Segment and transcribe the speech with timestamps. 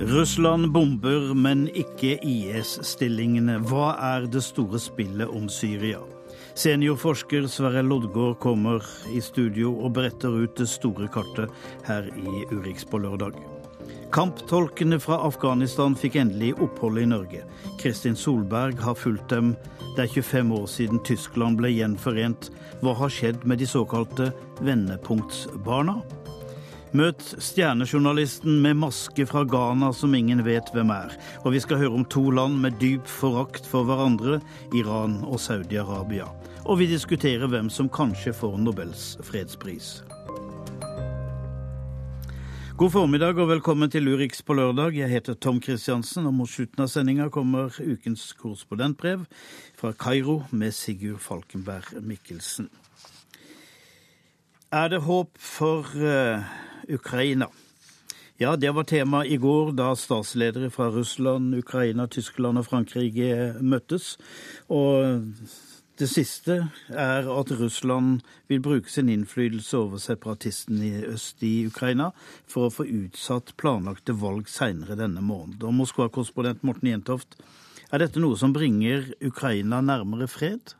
[0.00, 3.58] Russland bomber, men ikke IS-stillingene.
[3.66, 6.00] Hva er det store spillet om Syria?
[6.58, 11.52] Seniorforsker Sverre Loddgaard kommer i studio og bretter ut det store kartet
[11.90, 13.57] her i Urix på lørdag.
[14.08, 17.42] Kamptolkene fra Afghanistan fikk endelig opphold i Norge.
[17.80, 19.50] Kristin Solberg har fulgt dem.
[19.96, 22.48] Det er 25 år siden Tyskland ble gjenforent.
[22.80, 24.30] Hva har skjedd med de såkalte
[24.64, 25.98] vendepunktsbarna?
[26.96, 31.12] Møt stjernejournalisten med maske fra Ghana som ingen vet hvem er.
[31.44, 34.40] Og vi skal høre om to land med dyp forakt for hverandre,
[34.72, 36.30] Iran og Saudi-Arabia.
[36.64, 39.98] Og vi diskuterer hvem som kanskje får Nobels fredspris.
[42.78, 44.94] God formiddag og velkommen til Urix på lørdag.
[44.94, 49.24] Jeg heter Tom Kristiansen, og mot slutten av sendinga kommer ukens korrespondentbrev
[49.74, 52.68] fra Kairo med Sigurd Falkenberg Mikkelsen.
[54.70, 56.46] Er det håp for uh,
[56.86, 57.50] Ukraina.
[58.38, 64.20] Ja, det var tema i går da statsledere fra Russland, Ukraina, Tyskland og Frankrike møttes.
[64.70, 65.26] Og
[65.98, 66.56] det siste
[66.94, 72.10] er at Russland vil bruke sin innflytelse over separatistene i øst i Ukraina
[72.46, 75.66] for å få utsatt planlagte valg seinere denne måneden.
[75.66, 77.38] Og Moskva-korrespondent Morten Jentoft,
[77.90, 80.74] er dette noe som bringer Ukraina nærmere fred?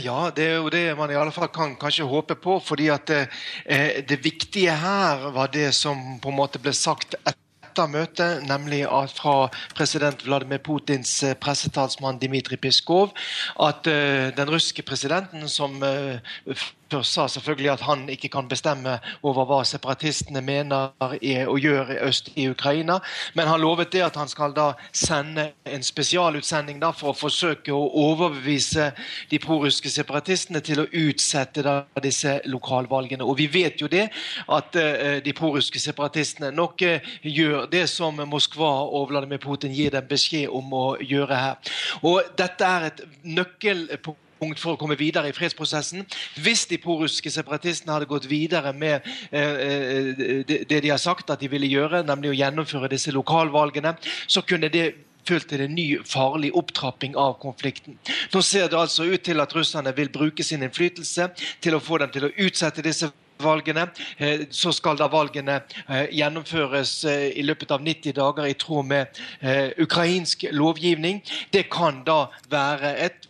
[0.00, 2.58] Ja, det er jo det man i alle fall kan kanskje håpe på.
[2.64, 3.28] fordi at det,
[3.66, 7.45] eh, det viktige her var det som på en måte ble sagt etter
[7.84, 13.12] møtet, nemlig fra president Vladimir Putins eh, pressetalsmann Dmitrij Piskov
[13.60, 19.44] at uh, den russiske presidenten, som først sa selvfølgelig at han ikke kan bestemme over
[19.44, 22.98] hva separatistene mener og å gjøre øst i Ukraina.
[23.34, 27.74] Men han lovet det at han skal da sende en spesialutsending da for å forsøke
[27.74, 28.90] å overbevise
[29.30, 33.24] de prorussiske separatistene til å utsette da disse lokalvalgene.
[33.24, 34.08] Og vi vet jo det
[34.48, 39.94] at uh, de prorussiske separatistene nok uh, gjør det som Moskva og Vladimir Putin gir
[39.94, 41.74] dem beskjed om å gjøre her.
[42.02, 46.04] Og dette er et nøkkelpunkt punkt for å komme videre i fredsprosessen.
[46.42, 51.40] Hvis de prorussiske separatistene hadde gått videre med eh, eh det de har sagt at
[51.40, 54.94] de ville gjøre, nemlig å gjennomføre disse lokalvalgene, så kunne det
[55.26, 57.98] ført til en ny farlig opptrapping av konflikten.
[58.32, 61.30] Nå ser det altså ut til at russerne vil bruke sin innflytelse
[61.60, 63.10] til å få dem til å utsette disse
[63.42, 63.88] valgene.
[64.18, 69.22] Eh, så skal da valgene eh, gjennomføres i løpet av 90 dager i tråd med
[69.82, 71.22] ukrainsk lovgivning.
[71.50, 73.26] Det kan da være et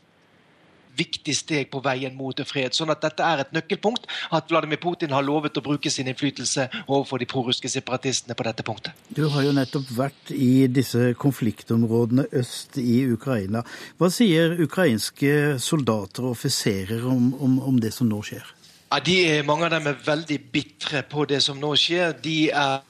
[0.99, 2.75] viktig steg på veien mot fred.
[2.77, 6.69] Sånn at dette er et nøkkelpunkt, at Vladimir Putin har lovet å bruke sin innflytelse
[6.87, 8.97] overfor de prorussiske separatistene på dette punktet.
[9.09, 13.65] Du har jo nettopp vært i disse konfliktområdene øst i Ukraina.
[14.01, 18.55] Hva sier ukrainske soldater og offiserer om, om, om det som nå skjer?
[18.87, 22.15] Ja, de, mange av dem er veldig bitre på det som nå skjer.
[22.23, 22.85] De er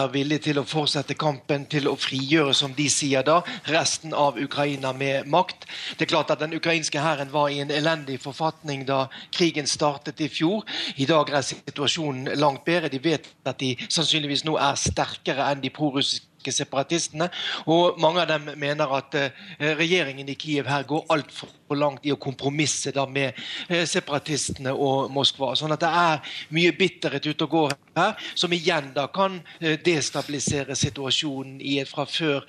[0.00, 3.40] er villig til å fortsette kampen til å frigjøre, som de sier da,
[3.70, 5.68] resten av Ukraina med makt.
[5.94, 10.20] Det er klart at Den ukrainske hæren var i en elendig forfatning da krigen startet
[10.20, 10.64] i fjor.
[10.96, 12.90] I dag er situasjonen langt bedre.
[12.90, 17.28] De vet at de sannsynligvis nå er sterkere enn de prorussiske separatistene.
[17.70, 19.30] Og mange av dem mener at eh,
[19.78, 23.34] regjeringen i Kiev her går altfor langt i å kompromisse da med
[23.68, 25.54] eh, separatistene og Moskva.
[25.58, 29.78] Sånn at det er mye bitterhet ute og går her, som igjen da kan eh,
[29.84, 32.42] destabilisere situasjonen i et fra før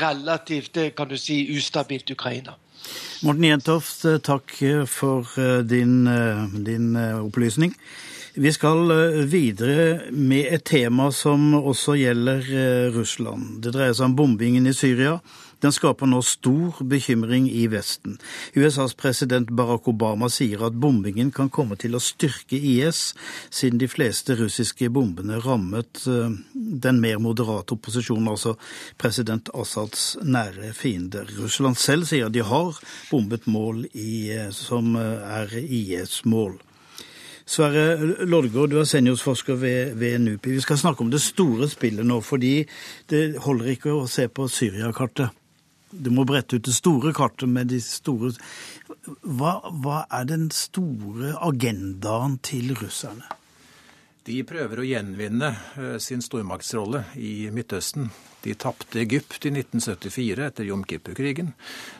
[0.00, 2.56] relativt kan du si, ustabilt Ukraina.
[3.24, 4.56] Morten Jentoft, takk
[4.90, 5.28] for
[5.64, 6.04] din,
[6.66, 7.72] din opplysning.
[8.36, 13.60] Vi skal eh, videre med et tema som også gjelder eh, Russland.
[13.62, 15.20] Det dreier seg om bombingen i Syria.
[15.62, 18.16] Den skaper nå stor bekymring i Vesten.
[18.58, 23.12] USAs president Barack Obama sier at bombingen kan komme til å styrke IS,
[23.54, 28.58] siden de fleste russiske bombene rammet eh, den mer moderate opposisjonen, altså
[28.98, 31.30] president Assads nære fiender.
[31.38, 32.82] Russland selv sier de har
[33.14, 36.58] bombet mål i, som er IS-mål.
[37.44, 40.54] Sverre Loddgaard, du er seniorforsker ved, ved, NUPI.
[40.56, 42.54] Vi skal snakke om det store spillet nå, fordi
[43.12, 45.34] det holder ikke å se på Syria-kartet.
[45.94, 48.32] Du må brette ut det store kartet med de store
[49.22, 53.28] hva, hva er den store agendaen til russerne?
[54.24, 58.08] De prøver å gjenvinne eh, sin stormaktsrolle i Midtøsten.
[58.44, 61.52] De tapte Egypt i 1974 etter Jom Kippur-krigen.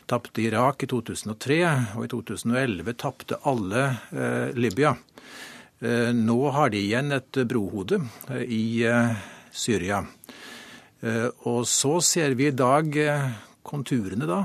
[0.09, 1.59] Tapte Irak i 2003,
[1.99, 4.95] og i 2011 tapte alle eh, Libya.
[5.85, 7.99] Eh, nå har de igjen et brohode
[8.33, 9.17] eh, i eh,
[9.53, 10.05] Syria.
[11.45, 12.95] Og så ser vi i dag
[13.61, 14.39] konturene da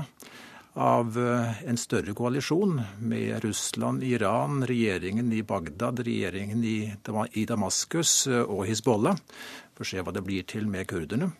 [0.76, 9.16] av en større koalisjon med Russland, Iran, regjeringen i Bagdad, regjeringen i Damaskus og Hizbollah.
[9.72, 11.30] Får se hva det blir til med kurderne.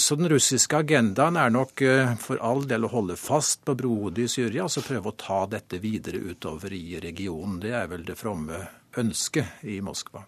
[0.00, 1.84] Så den russiske agendaen er nok
[2.24, 5.42] for all del å holde fast på brohodet i Syria, og så prøve å ta
[5.58, 7.60] dette videre utover i regionen.
[7.60, 8.64] Det er vel det fromme
[8.98, 10.24] ønsket i Moskva.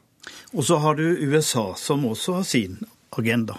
[0.54, 2.78] Og så har du USA, som også har sin
[3.16, 3.58] agenda.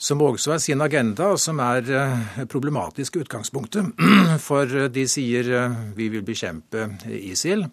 [0.00, 3.92] Som også har sin agenda, og som er eh, problematisk i utgangspunktet.
[4.48, 5.50] For de sier
[5.96, 6.88] vi vil bekjempe
[7.20, 7.66] ISIL.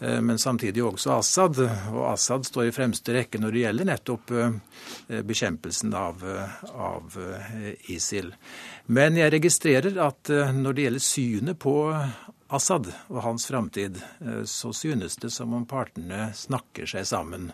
[0.00, 1.60] Eh, men samtidig også Assad.
[1.92, 6.24] Og Assad står i fremste rekke når det gjelder nettopp eh, bekjempelsen av,
[6.72, 7.18] av
[7.92, 8.32] ISIL.
[8.86, 11.76] Men jeg registrerer at eh, når det gjelder synet på
[12.50, 14.00] Assad og hans framtid,
[14.44, 17.50] så synes det som om partene snakker seg sammen.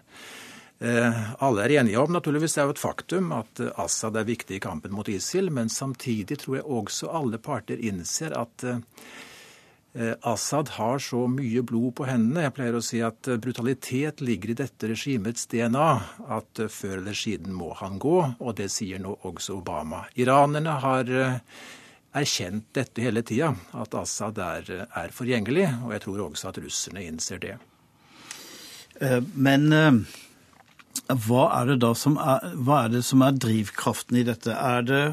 [0.80, 4.64] Alle er enige om naturligvis det er jo et faktum at Assad er viktig i
[4.64, 8.64] kampen mot ISIL, men samtidig tror jeg også alle parter innser at
[9.98, 12.42] Eh, Assad har så mye blod på hendene.
[12.44, 15.88] Jeg pleier å si at eh, brutalitet ligger i dette regimets DNA.
[16.36, 20.04] At eh, før eller siden må han gå, og det sier nå også Obama.
[20.20, 21.12] Iranerne har
[22.16, 25.66] erkjent dette hele tida, at Assad er, er, forgjengelig.
[25.84, 27.56] Og jeg tror også at russerne innser det.
[29.36, 29.68] Men
[31.06, 34.54] hva er det da som er, hva er, det som er drivkraften i dette?
[34.56, 35.04] Er det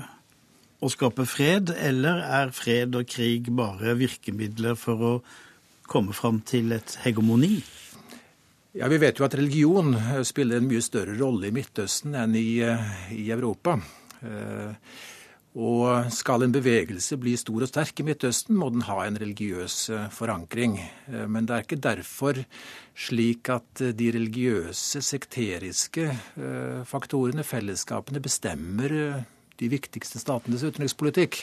[0.84, 5.14] å skape fred, eller er fred og krig bare virkemidler for å
[5.90, 7.58] komme fram til et hegemoni?
[8.74, 9.94] Ja, Vi vet jo at religion
[10.26, 12.58] spiller en mye større rolle i Midtøsten enn i,
[13.14, 13.78] i Europa.
[14.26, 14.74] Eh,
[15.54, 19.78] og skal en bevegelse bli stor og sterk i Midtøsten, må den ha en religiøs
[19.94, 20.80] eh, forankring.
[20.82, 22.42] Eh, men det er ikke derfor
[22.98, 26.12] slik at de religiøse, sekteriske
[26.86, 28.94] faktorene, fellesskapene, bestemmer
[29.58, 31.40] de viktigste statenes utenrikspolitikk.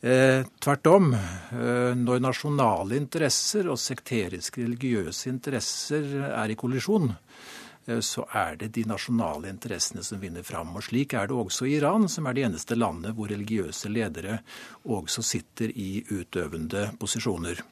[0.00, 7.65] Eh, tvert om, eh, når nasjonale interesser og sekteriske religiøse interesser er i kollisjon, eh,
[8.02, 10.72] så er det de nasjonale interessene som vinner fram.
[10.74, 14.40] Og slik er det også i Iran, som er det eneste landet hvor religiøse ledere
[14.84, 17.62] også sitter i utøvende posisjoner.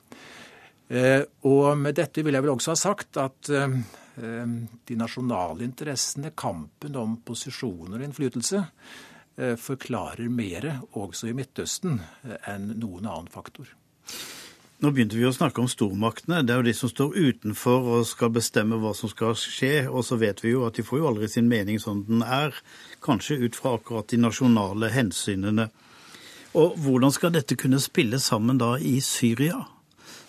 [0.89, 3.81] Eh, og med dette vil jeg vel også ha sagt at eh,
[4.21, 4.55] eh,
[4.87, 8.63] de nasjonale interessene, kampen om posisjoner og innflytelse,
[9.37, 13.67] Eh, forklarer mer også i Midtøsten eh, enn noen annen faktor.
[14.85, 16.43] Nå begynte vi å snakke om stormaktene.
[16.45, 19.87] Det er jo de som står utenfor og skal bestemme hva som skal skje.
[19.89, 22.53] Og så vet vi jo at de får jo aldri sin mening sånn den er.
[23.05, 25.71] Kanskje ut fra akkurat de nasjonale hensynene.
[26.61, 29.63] Og hvordan skal dette kunne spille sammen da i Syria?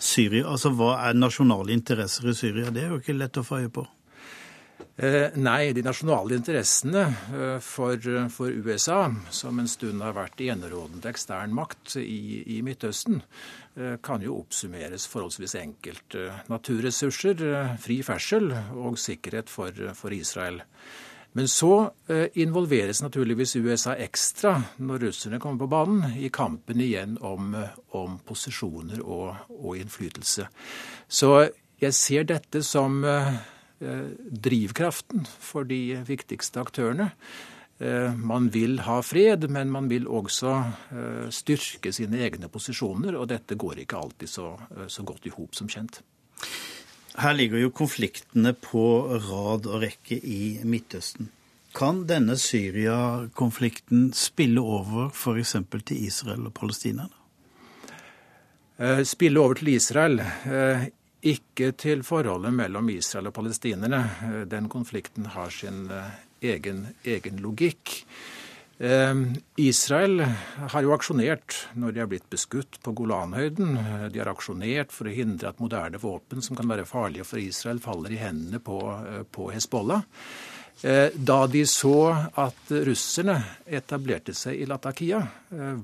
[0.00, 2.72] Syria, altså Hva er nasjonale interesser i Syria?
[2.72, 3.84] Det er jo ikke lett å få øye på.
[4.96, 8.00] Eh, nei, de nasjonale interessene eh, for,
[8.32, 13.20] for, USA, som en stund har vært enerådende ekstern makt i, i Midtøsten,
[13.76, 16.16] eh, kan jo oppsummeres forholdsvis enkelt.
[16.48, 17.44] Naturressurser,
[17.80, 20.62] fri fersel og sikkerhet for, for Israel.
[21.36, 21.90] Men så
[22.40, 27.50] involveres naturligvis USA ekstra når russerne kommer på banen, i kampen igjen om,
[27.92, 30.46] om posisjoner og, og innflytelse.
[31.04, 31.34] Så
[31.82, 33.34] jeg ser dette som Eh,
[33.78, 37.10] drivkraften for de viktigste aktørene.
[37.78, 40.52] Eh, man vil ha fred, men man vil også
[40.96, 44.54] eh, styrke sine egne posisjoner, og dette går ikke alltid så,
[44.88, 46.00] så godt i hop, som kjent.
[47.16, 48.86] Her ligger jo konfliktene på
[49.28, 51.30] rad og rekke i Midtøsten.
[51.76, 55.56] Kan denne Syria-konflikten spille over f.eks.
[55.84, 57.12] til Israel og palestinerne?
[59.08, 60.20] Spille over til Israel?
[61.26, 64.00] Ikke til forholdet mellom Israel og palestinerne.
[64.46, 66.18] Den konflikten har sin eh,
[66.54, 67.96] egen, egen logikk.
[68.78, 69.14] Eh,
[69.58, 73.74] Israel har jo aksjonert når de har blitt beskutt på Golanhøyden.
[74.12, 77.82] De har aksjonert for å hindre at moderne våpen som kan være farlige for Israel,
[77.82, 80.06] faller i hendene på, eh, på Hezbollah.
[80.76, 85.22] Da de så at russerne etablerte seg i Latakia,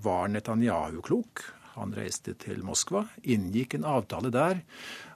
[0.04, 1.40] var Netanyahu klok.
[1.78, 4.60] Han reiste til Moskva, inngikk en avtale der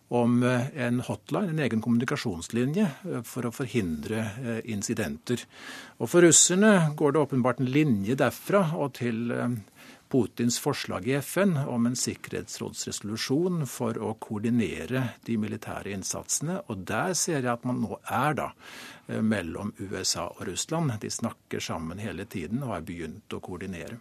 [0.09, 5.43] om eh, en hotline, en egen kommunikasjonslinje, eh, for å forhindre eh, incidenter.
[5.99, 9.33] Og For russerne går det åpenbart en linje derfra og til
[10.07, 16.61] Putins forslag i FN om en sikkerhetsrådsresolusjon for å koordinere de militære innsatsene.
[16.71, 18.51] Og der ser jeg at man nå er da
[19.19, 20.95] mellom USA og Russland.
[21.03, 23.99] De snakker sammen hele tiden og har begynt å koordinere.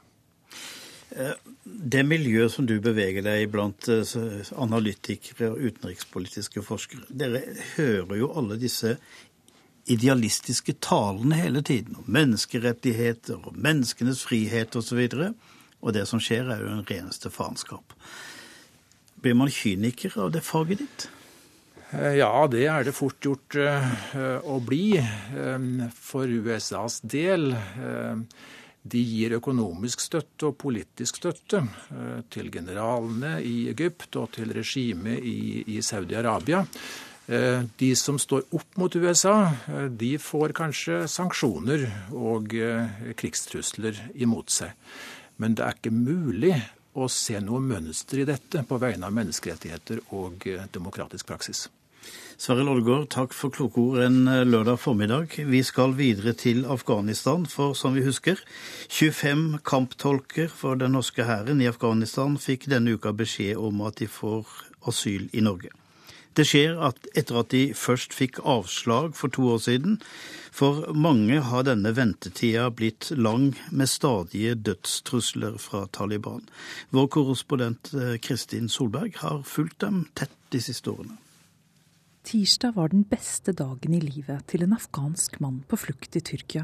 [1.09, 4.15] Det miljøet som du beveger deg i blant eh,
[4.59, 7.43] analytikere og utenrikspolitiske forskere, dere
[7.75, 8.95] hører jo alle disse
[9.91, 15.03] idealistiske talene hele tiden om menneskerettigheter og menneskenes frihet osv.
[15.05, 17.93] Og, så og det som skjer, er jo en reneste faenskap.
[19.21, 21.07] Blir man kyniker av det faget ditt?
[21.93, 24.97] Eh, ja, det er det fort gjort å bli.
[26.01, 27.53] For USAs del
[28.85, 35.25] de gir økonomisk støtte og politisk støtte uh, til generalene i Egypt og til regimet
[35.25, 36.61] i, Saudi-Arabia.
[37.27, 43.97] Eh, de som står opp mot USA, eh, de får kanskje sanksjoner og eh, krigstrusler
[44.21, 44.75] imot seg.
[45.41, 46.53] Men det er ikke mulig
[46.95, 51.65] å se noe mønster i dette på vegne av menneskerettigheter og demokratisk praksis.
[52.37, 55.37] Sverre Loddegård, takk for kloke ord en lørdag formiddag.
[55.37, 58.41] Vi skal videre til Afghanistan, for som vi husker,
[58.89, 64.11] 25 kamptolker for den norske hæren i Afghanistan fikk denne uka beskjed om at de
[64.11, 64.45] får
[64.87, 65.71] asyl i Norge.
[66.35, 70.01] Det skjer at etter at de først fikk avslag for to år siden.
[70.55, 76.43] For mange har denne ventetida blitt lang, med stadige dødstrusler fra Taliban.
[76.91, 81.15] Vår korrespondent eh, Kristin Solberg har fulgt dem tett de siste årene.
[82.25, 86.63] Tirsdag var den beste dagen i livet til en afghansk mann på flukt i Tyrkia.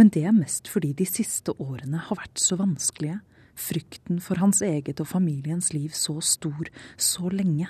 [0.00, 3.18] Men det er mest fordi de siste årene har vært så vanskelige.
[3.52, 7.68] Frykten for hans eget og familiens liv så stor så lenge.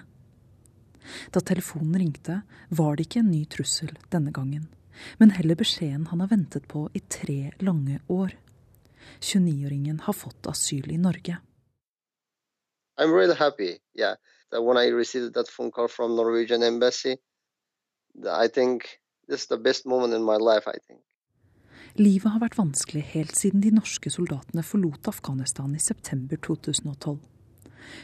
[1.35, 2.41] Da telefonen ringte,
[2.71, 4.69] var det ikke en ny trussel denne gangen,
[5.19, 8.39] men heller beskjeden han har ventet på i tre lange år.
[9.19, 11.41] 29-åringen har fått asyl i Norge.
[12.97, 14.15] I'm really happy, yeah,
[14.51, 17.17] that when I received that phone call from Norwegian embassy,
[18.25, 21.01] I think this is the best moment in my life, I think.
[21.97, 27.17] Livet har vært vanskelig helt siden de norske soldatene forlot Afghanistan i september 2012.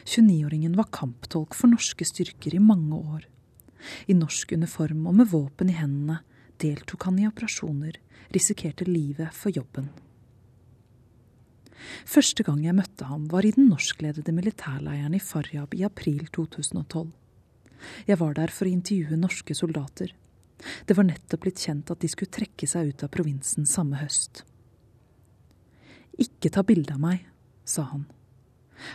[0.09, 3.27] 29-åringen var kamptolk for norske styrker i mange år.
[4.09, 6.23] I norsk uniform og med våpen i hendene
[6.63, 7.99] deltok han i operasjoner,
[8.33, 9.91] risikerte livet for jobben.
[12.05, 17.11] Første gang jeg møtte ham, var i den norskledede militærleiren i Faryab i april 2012.
[18.07, 20.13] Jeg var der for å intervjue norske soldater.
[20.87, 24.45] Det var nettopp blitt kjent at de skulle trekke seg ut av provinsen samme høst.
[26.23, 27.25] Ikke ta bilde av meg,
[27.65, 28.05] sa han.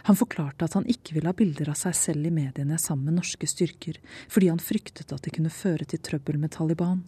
[0.09, 3.21] Han forklarte at han ikke ville ha bilder av seg selv i mediene sammen med
[3.21, 7.05] norske styrker, fordi han fryktet at det kunne føre til trøbbel med Taliban.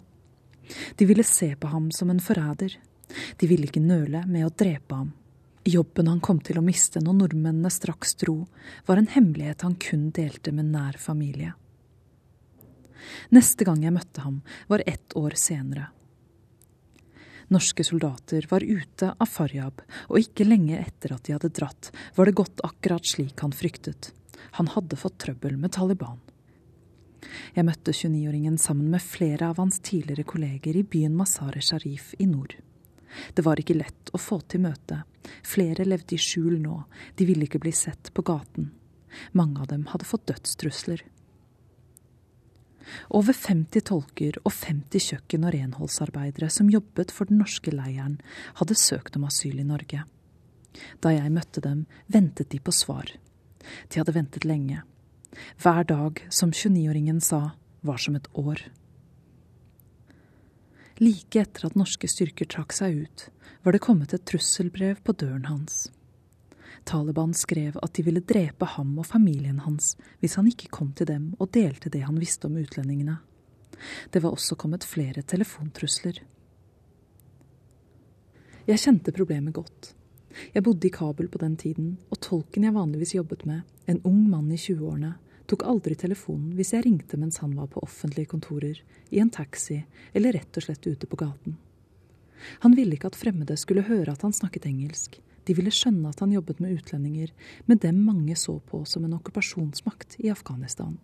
[0.97, 2.77] De ville se på ham som en forræder.
[3.39, 5.13] De ville ikke nøle med å drepe ham.
[5.69, 8.47] Jobben han kom til å miste når nordmennene straks dro,
[8.89, 11.53] var en hemmelighet han kun delte med nær familie.
[13.35, 15.91] Neste gang jeg møtte ham, var ett år senere,
[17.51, 22.29] Norske soldater var ute av Faryab, og ikke lenge etter at de hadde dratt, var
[22.29, 24.13] det gått akkurat slik han fryktet.
[24.61, 26.21] Han hadde fått trøbbel med Taliban.
[27.57, 32.29] Jeg møtte 29-åringen sammen med flere av hans tidligere kolleger i byen Mazar-e Sharif i
[32.31, 32.55] nord.
[33.35, 35.03] Det var ikke lett å få til møte.
[35.47, 36.83] Flere levde i skjul nå,
[37.17, 38.71] de ville ikke bli sett på gaten.
[39.33, 41.03] Mange av dem hadde fått dødstrusler.
[43.15, 48.19] Over 50 tolker og 50 kjøkken- og renholdsarbeidere som jobbet for den norske leiren,
[48.59, 50.05] hadde søkt om asyl i Norge.
[51.03, 53.11] Da jeg møtte dem, ventet de på svar.
[53.91, 54.83] De hadde ventet lenge.
[55.63, 57.53] Hver dag, som 29-åringen sa,
[57.83, 58.63] var som et år.
[61.01, 63.23] Like etter at norske styrker trakk seg ut,
[63.65, 65.87] var det kommet et trusselbrev på døren hans.
[66.85, 71.09] Taliban skrev at de ville drepe ham og familien hans hvis han ikke kom til
[71.09, 73.17] dem og delte det han visste om utlendingene.
[74.13, 76.21] Det var også kommet flere telefontrusler.
[78.69, 79.95] Jeg kjente problemet godt.
[80.53, 84.21] Jeg bodde i Kabul på den tiden, og tolken jeg vanligvis jobbet med, en ung
[84.29, 85.15] mann i 20-årene,
[85.51, 88.79] tok aldri telefonen hvis jeg ringte mens han var på offentlige kontorer,
[89.11, 89.83] i en taxi
[90.15, 91.59] eller rett og slett ute på gaten.
[92.65, 96.21] Han ville ikke at fremmede skulle høre at han snakket engelsk, de ville skjønne at
[96.23, 97.33] han jobbet med utlendinger,
[97.67, 100.99] med dem mange så på som en okkupasjonsmakt i Afghanistan.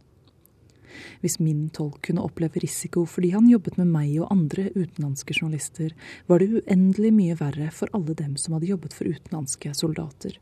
[1.21, 5.93] Hvis min tolk kunne oppleve risiko fordi han jobbet med meg og andre utenlandske journalister,
[6.31, 10.39] var det uendelig mye verre for alle dem som hadde jobbet for utenlandske soldater.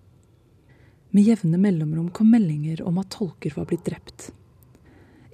[1.15, 4.33] Med jevne mellomrom kom meldinger om at tolker var blitt drept.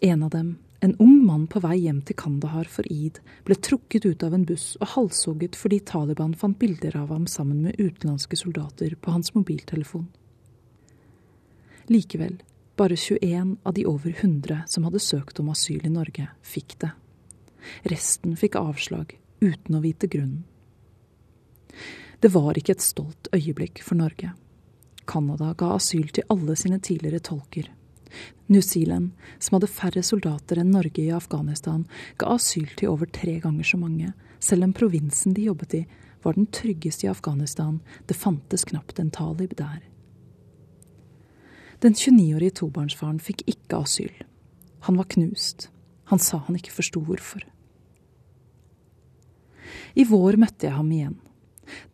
[0.02, 4.04] En av dem, en ung mann på vei hjem til Kandahar for id ble trukket
[4.04, 8.36] ut av en buss og halshogget fordi Taliban fant bilder av ham sammen med utenlandske
[8.36, 10.04] soldater på hans mobiltelefon.
[11.88, 12.36] Likevel,
[12.76, 16.92] bare 21 av de over 100 som hadde søkt om asyl i Norge, fikk det.
[17.88, 20.44] Resten fikk avslag, uten å vite grunnen.
[22.20, 24.36] Det var ikke et stolt øyeblikk for Norge.
[25.10, 27.70] Canada ga asyl til alle sine tidligere tolker.
[28.50, 31.84] New Zealand, som hadde færre soldater enn Norge i Afghanistan,
[32.18, 34.12] ga asyl til over tre ganger så mange,
[34.42, 35.84] selv om provinsen de jobbet i,
[36.22, 37.78] var den tryggeste i Afghanistan.
[38.06, 39.80] Det fantes knapt en talib der.
[41.80, 44.12] Den 29-årige tobarnsfaren fikk ikke asyl.
[44.84, 45.70] Han var knust.
[46.12, 47.46] Han sa han ikke forsto hvorfor.
[49.94, 51.16] I vår møtte jeg ham igjen.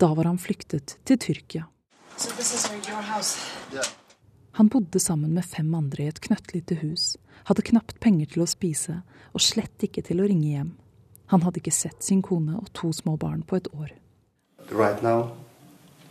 [0.00, 1.68] Da var han flyktet til Tyrkia.
[4.52, 8.48] Han bodde sammen med fem andre i et knøttlite hus, hadde knapt penger til å
[8.48, 9.02] spise
[9.34, 10.70] og slett ikke til å ringe hjem.
[11.32, 13.92] Han hadde ikke sett sin kone og to små barn på et år.
[14.70, 15.36] Right now,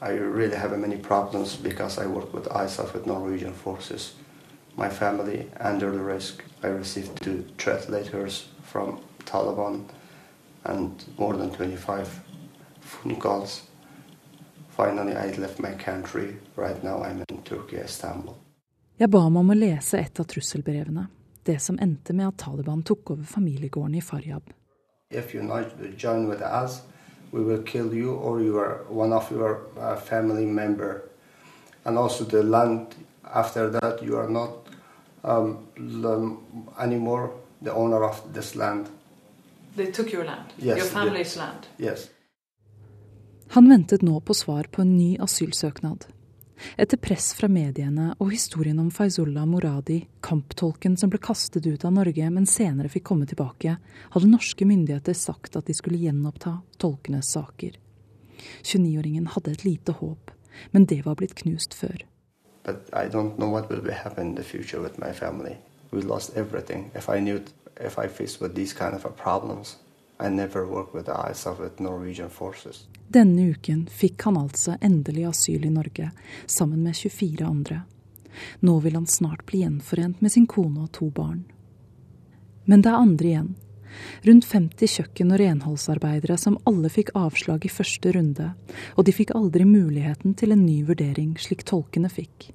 [0.01, 4.13] I really have many problems because I work with ISAF with Norwegian forces.
[4.77, 6.43] My family under the risk.
[6.63, 9.85] I received two threat letters from Taliban
[10.65, 12.21] and more than 25
[12.81, 13.61] phone calls.
[14.75, 16.35] Finally, I left my country.
[16.55, 18.35] Right now, I'm in Turkey, Istanbul.
[18.97, 21.07] Jeg ba ham om å lese et av trusselbrevene,
[21.43, 24.51] det som endte med at Taliban tok over familiegården i Faryab.
[25.11, 26.81] If you not us,
[27.31, 31.03] we will kill you or you are one of your uh, family member.
[31.85, 32.95] And also the land
[33.33, 34.67] after that, you not
[35.23, 35.67] um,
[36.79, 38.89] anymore the owner of this land.
[39.75, 40.53] They took your land?
[40.57, 41.67] Yes, your family's they, land?
[41.77, 42.09] Yes.
[43.53, 46.05] Han ventet nå på svar på en ny asylsøknad.
[46.77, 51.93] Etter press fra mediene og historien om Faizullah Moradi, kamptolken som ble kastet ut av
[51.93, 53.75] Norge, men senere fikk komme tilbake,
[54.15, 57.75] hadde norske myndigheter sagt at de skulle gjenoppta tolkenes saker.
[58.63, 60.31] 29-åringen hadde et lite håp,
[60.71, 62.05] men det var blitt knust før.
[62.63, 65.57] But I don't know what will happen in the future with my family.
[65.91, 66.91] We lost everything.
[66.95, 67.43] If I knew,
[67.79, 69.77] if I faced with these kind of problems,
[73.07, 76.11] Denne uken fikk han altså endelig asyl i Norge,
[76.45, 77.81] sammen med 24 andre.
[78.59, 81.43] Nå vil han snart bli gjenforent med sin kone og to barn.
[82.65, 83.53] Men det er andre igjen.
[84.25, 88.51] Rundt 50 kjøkken- og renholdsarbeidere som alle fikk avslag i første runde,
[88.97, 92.54] og de fikk aldri muligheten til en ny vurdering, slik tolkene fikk.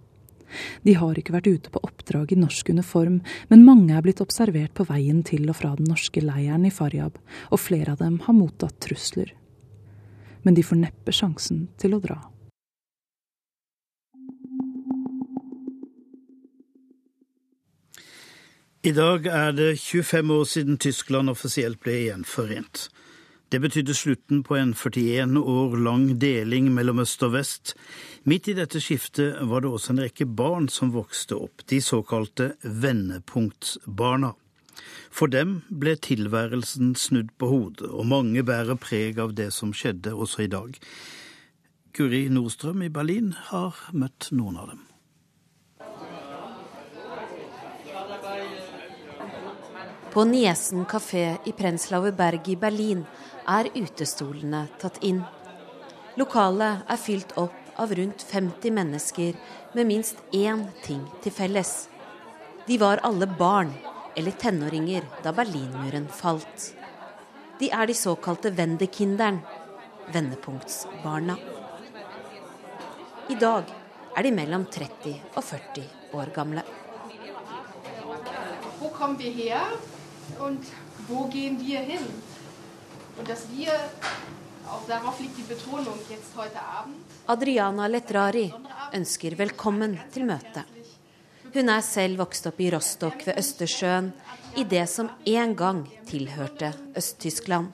[0.86, 4.74] De har ikke vært ute på oppdrag i norsk uniform, men mange er blitt observert
[4.76, 8.36] på veien til og fra den norske leiren i Faryab, og flere av dem har
[8.36, 9.34] mottatt trusler
[10.42, 12.18] men de får neppe sjansen til å dra.
[18.80, 22.86] I dag er det 25 år siden Tyskland offisielt ble gjenforent.
[23.50, 27.72] Det betydde slutten på en 41 år lang deling mellom øst og vest.
[28.22, 32.52] Midt i dette skiftet var det også en rekke barn som vokste opp, de såkalte
[32.62, 34.36] vendepunktsbarna.
[35.10, 40.14] For dem ble tilværelsen snudd på hodet, og mange bærer preg av det som skjedde
[40.14, 40.78] også i dag.
[41.96, 44.86] Guri Nordstrøm i Berlin har møtt noen av dem.
[50.10, 53.04] På Niesen kafé i Prenzlauer Berg i Berlin
[53.46, 55.20] er utestolene tatt inn.
[56.18, 59.38] Lokalet er fylt opp av rundt 50 mennesker
[59.76, 61.70] med minst én ting til felles.
[62.66, 63.70] De var alle barn
[64.18, 66.72] eller tenåringer da Berlinmuren falt.
[67.62, 69.38] De er de såkalte Wendekinderen,
[70.10, 71.38] vendepunktsbarna.
[73.30, 73.70] I dag
[74.16, 75.86] er de mellom 30 og 40
[76.18, 76.66] år gamle.
[78.80, 79.78] Hvor kom vi her,
[80.38, 80.56] og
[81.08, 82.06] wo går vi hin?
[83.18, 83.72] Og dass wir,
[84.66, 88.52] auch darauf liegt die Betonung jetzt heute Abend, Adriana Letrari
[88.92, 90.64] ønsker velkommen til møtet.
[91.54, 94.12] Hun er selv vokst opp i Rostock ved Østersjøen,
[94.56, 97.72] i det som en gang tilhørte Øst-Tyskland.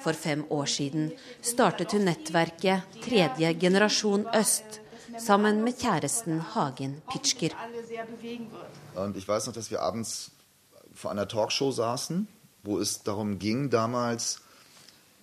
[0.00, 1.10] For fem år siden
[1.42, 4.80] startet hun nettverket Tredje generasjon øst,
[5.18, 7.50] sammen med kjæresten Hagen Pitschker.
[8.96, 10.30] Und ich weiß noch, vi abends
[10.96, 12.26] vor einer Talkshow saßen,
[12.62, 14.40] wo es darum ging damals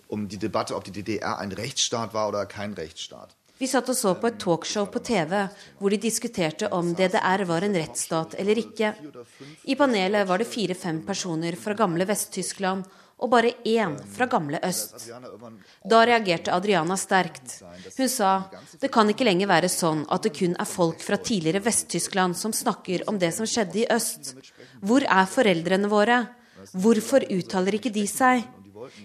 [0.08, 3.34] um die Debatte, ob die DDR ein Rechtsstaat war oder kein Rechtsstaat.
[3.58, 5.44] Vi satt og så på et talkshow på TV
[5.78, 8.90] hvor de diskuterte om DDR var en rettsstat eller ikke.
[9.70, 12.82] I panelet var det fire-fem personer fra gamle Vest-Tyskland
[13.22, 15.06] og bare én fra gamle øst.
[15.86, 17.60] Da reagerte Adriana sterkt.
[17.96, 18.32] Hun sa
[18.82, 22.52] det kan ikke lenger være sånn at det kun er folk fra tidligere Vest-Tyskland som
[22.52, 24.34] snakker om det som skjedde i øst.
[24.84, 26.18] Hvor er foreldrene våre?
[26.72, 28.44] Hvorfor uttaler ikke de seg?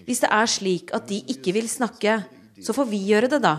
[0.06, 2.20] Hvis det er slik at de ikke vil snakke,
[2.60, 3.54] så får vi gjøre det, da.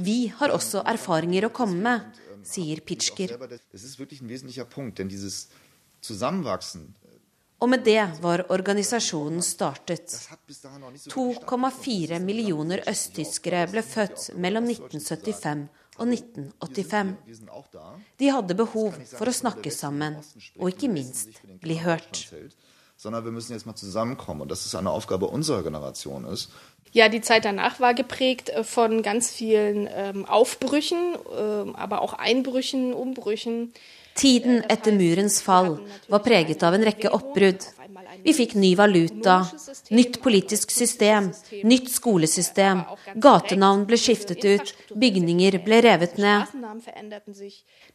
[0.00, 3.36] Vi har også erfaringer å komme med, sier Pitschker.
[7.60, 10.14] Og med det var organisasjonen startet.
[11.12, 15.68] 2,4 millioner østtyskere ble født mellom 1975
[16.00, 17.16] og 1985.
[18.20, 20.16] De hadde behov for å snakke sammen,
[20.58, 22.24] og ikke minst bli hørt.
[22.96, 26.50] Sondern wir müssen jetzt mal zusammenkommen und dass es eine Aufgabe unserer Generation ist.
[26.92, 32.14] Ja, die Zeit danach war geprägt äh, von ganz vielen ähm, Aufbrüchen, äh, aber auch
[32.14, 33.72] Einbrüchen, Umbrüchen.
[34.14, 35.76] Tiden etter murens fall
[36.08, 37.66] var preget av en rekke oppbrudd.
[38.22, 39.46] Vi fikk ny valuta,
[39.90, 41.30] nytt politisk system,
[41.64, 42.82] nytt skolesystem,
[43.14, 46.50] gatenavn ble skiftet ut, bygninger ble revet ned.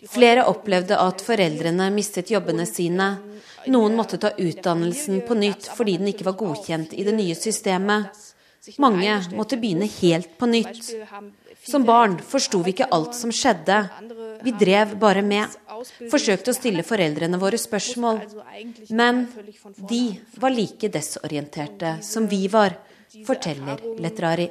[0.10, 3.10] Flere opplevde at foreldrene mistet jobbene sine.
[3.68, 8.26] Noen måtte ta utdannelsen på nytt fordi den ikke var godkjent i det nye systemet.
[8.82, 10.90] Mange måtte begynne helt på nytt.
[11.66, 13.78] Som barn forsto vi ikke alt som skjedde.
[14.46, 15.54] Vi drev bare med.
[16.12, 18.22] Forsøkte å stille foreldrene våre spørsmål.
[18.90, 19.26] Men
[19.90, 20.04] de
[20.42, 22.78] var like desorienterte som vi var,
[23.26, 24.50] forteller Letrari.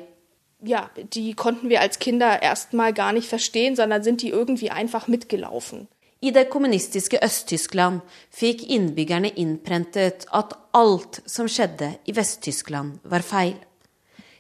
[0.64, 5.09] Ja, de konnten vi als Kinder erstmal gar nicht verstehen, sondern sind die irgendwie einfach
[5.09, 5.88] mitgelaufen.
[6.25, 8.01] I det kommunistiske Øst-Tyskland
[8.33, 13.59] fikk innbyggerne innprentet at alt som skjedde i Vest-Tyskland, var feil.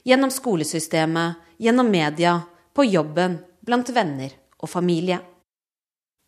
[0.04, 2.38] Gjennom skolesystemet, gjennom media,
[2.72, 5.20] på jobben, blant venner og familie.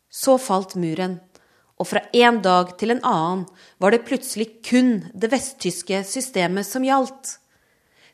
[0.09, 1.19] Så falt muren,
[1.77, 3.43] og fra en dag til en annen
[3.81, 7.37] var det plutselig kun det vesttyske systemet som gjaldt.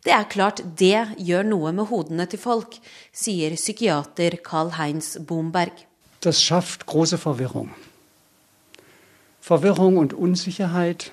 [0.04, 2.76] Det er klart det gjør noe med hodene til folk,
[3.16, 5.86] sier psykiater Karl-Heinz Bomberg.
[6.20, 7.72] Das schafft große Verwirrung.
[9.40, 11.12] Verwirrung und Unsicherheit,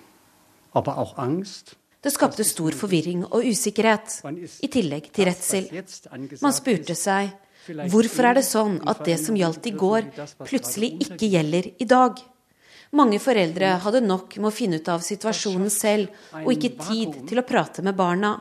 [0.72, 1.76] aber auch Angst.
[2.02, 4.22] Det skapte stor forvirring og usikkerhet,
[4.62, 5.66] i tillegg til redsel.
[6.40, 7.34] Man spurte seg
[7.90, 10.10] Hvorfor er det sånn at det som gjaldt i går,
[10.42, 12.20] plutselig ikke gjelder i dag?
[12.96, 16.10] Mange foreldre hadde nok med å finne ut av situasjonen selv,
[16.42, 18.38] og ikke tid til å prate med barna.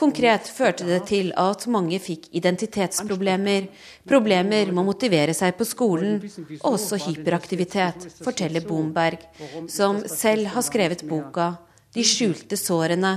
[0.00, 3.66] Konkret førte det til at mange fikk identitetsproblemer,
[4.08, 6.22] problemer med å motivere seg på skolen,
[6.62, 9.26] og også hyperaktivitet, forteller Bomberg,
[9.68, 11.50] som selv har skrevet boka
[11.94, 13.12] de skjulte sårene,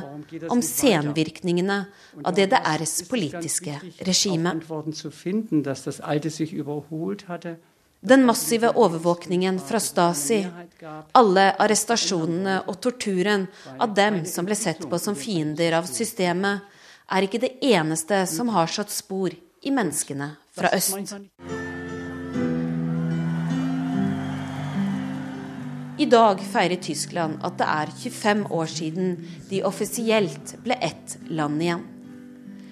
[0.50, 1.78] om senvirkningene
[2.24, 4.56] av DDRs politiske regime.
[8.04, 10.42] Den massive overvåkningen fra Stasi,
[11.16, 13.48] alle arrestasjonene og torturen
[13.80, 16.66] av dem som ble sett på som fiender av systemet,
[17.14, 19.32] er ikke det eneste som har satt spor
[19.64, 21.14] i menneskene fra øst.
[25.98, 29.12] I dag feirer Tyskland at det er 25 år siden
[29.50, 31.84] de offisielt ble ett land igjen.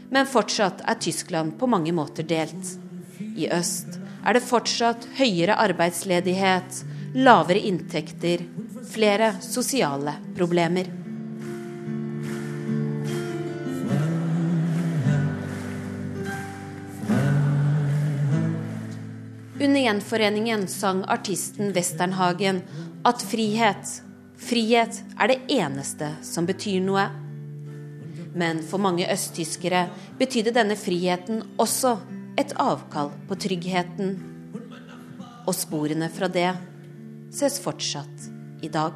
[0.09, 2.71] Men fortsatt er Tyskland på mange måter delt.
[3.37, 6.81] I øst er det fortsatt høyere arbeidsledighet,
[7.13, 8.41] lavere inntekter,
[8.89, 10.89] flere sosiale problemer.
[19.61, 22.63] Under gjenforeningen sang artisten Westernhagen
[23.07, 24.01] at frihet,
[24.37, 27.07] frihet er det eneste som betyr noe.
[28.37, 29.87] Men for mange østtyskere
[30.19, 31.97] betydde denne friheten også
[32.39, 34.13] et avkall på tryggheten.
[35.47, 36.51] Og sporene fra det
[37.33, 38.29] ses fortsatt
[38.61, 38.93] i dag.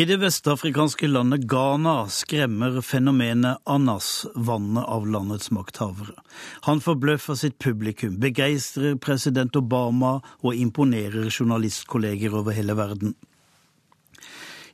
[0.00, 6.14] I det vestafrikanske landet Ghana skremmer fenomenet Anas vannet av landets makthavere.
[6.64, 13.12] Han forbløffer sitt publikum, begeistrer president Obama og imponerer journalistkolleger over hele verden.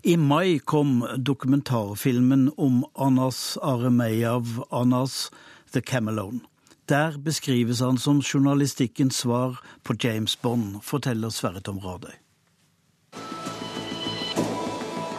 [0.07, 5.33] I mai kom dokumentarfilmen om Anas Aremeyav Anas
[5.73, 6.45] The Camelone.
[6.87, 12.15] Der beskrives han som journalistikkens svar på James Bond, forteller Sverre Tom Radøy.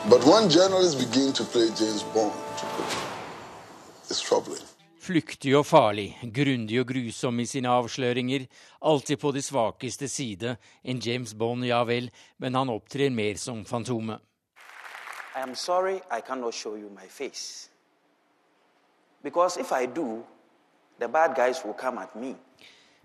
[0.10, 2.32] But when journalists begin to play James Bond,
[4.10, 4.64] it's troubling.
[5.00, 8.46] Flyktig og farlig, grundig og grusom i sine avsløringer,
[8.82, 10.56] alltid på de svakeste side.
[10.84, 14.20] En James Bond, ja vel, men han opptrer mer som Fantomet.
[15.36, 17.70] I am sorry I cannot show you my face.
[19.24, 20.24] Because if I do,
[21.00, 22.36] the bad guys will come at me.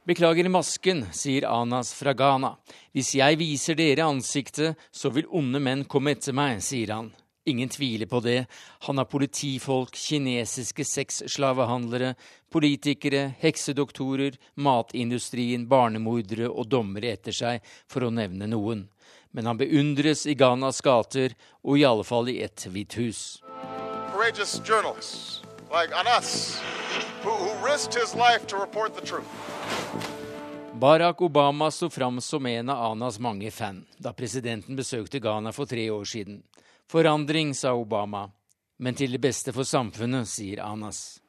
[0.05, 2.57] Beklager masken, sier Anas fra Ghana.
[2.91, 7.13] Hvis jeg viser dere ansiktet, så vil onde menn komme etter meg, sier han.
[7.47, 8.49] Ingen tviler på det.
[8.89, 12.17] Han har politifolk, kinesiske sexslavehandlere,
[12.51, 18.89] politikere, heksedoktorer, matindustrien, barnemordere og dommere etter seg, for å nevne noen.
[19.31, 23.39] Men han beundres i Ghanas gater, og i alle fall i et hvitt hus.
[24.11, 26.61] Courageous journalists like Anas,
[27.23, 29.23] who, who risked his life to report the.
[30.83, 35.71] Barack Obama sto fram som en av Anas mange fan da presidenten besøkte Ghana for
[35.71, 36.41] tre år siden.
[36.91, 38.27] Forandring, sa Obama,
[38.79, 41.21] men til det beste for samfunnet, sier Anas.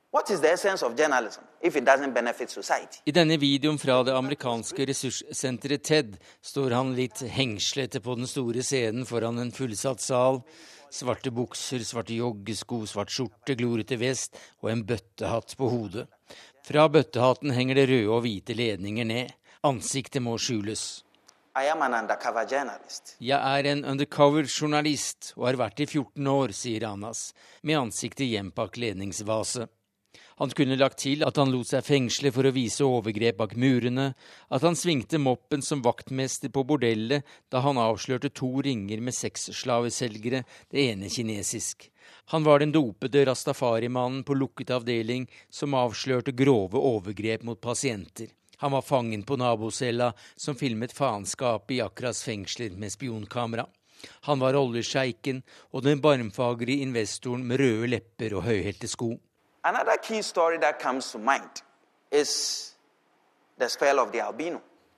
[3.05, 8.65] I denne videoen fra det amerikanske ressurssenteret TED står han litt hengslete på den store
[8.65, 10.41] scenen foran en fullsatt sal.
[10.93, 16.05] Svarte bukser, svarte joggesko, svart skjorte, glorete vest og en bøttehatt på hodet.
[16.63, 19.31] Fra bøttehatten henger det røde og hvite ledninger ned.
[19.67, 21.03] Ansiktet må skjules.
[21.53, 28.55] Jeg er en undercover-journalist og har vært i 14 år, sier Anas, med ansiktet gjemt
[28.55, 29.67] bak ledningsvase.
[30.41, 34.11] Han kunne lagt til at han lot seg fengsle for å vise overgrep bak murene,
[34.49, 40.43] at han svingte moppen som vaktmester på bordellet da han avslørte to ringer med sexslaveselgere,
[40.71, 41.89] det ene kinesisk.
[42.33, 48.31] Han var den dopede rastafarimannen på lukket avdeling som avslørte grove overgrep mot pasienter.
[48.63, 53.65] Han var fangen på nabocella som filmet faenskapet i Akras fengsler med spionkamera.
[54.27, 55.41] Han var oljesjeiken
[55.71, 59.13] og den barmfagre investoren med røde lepper og høyhælte sko.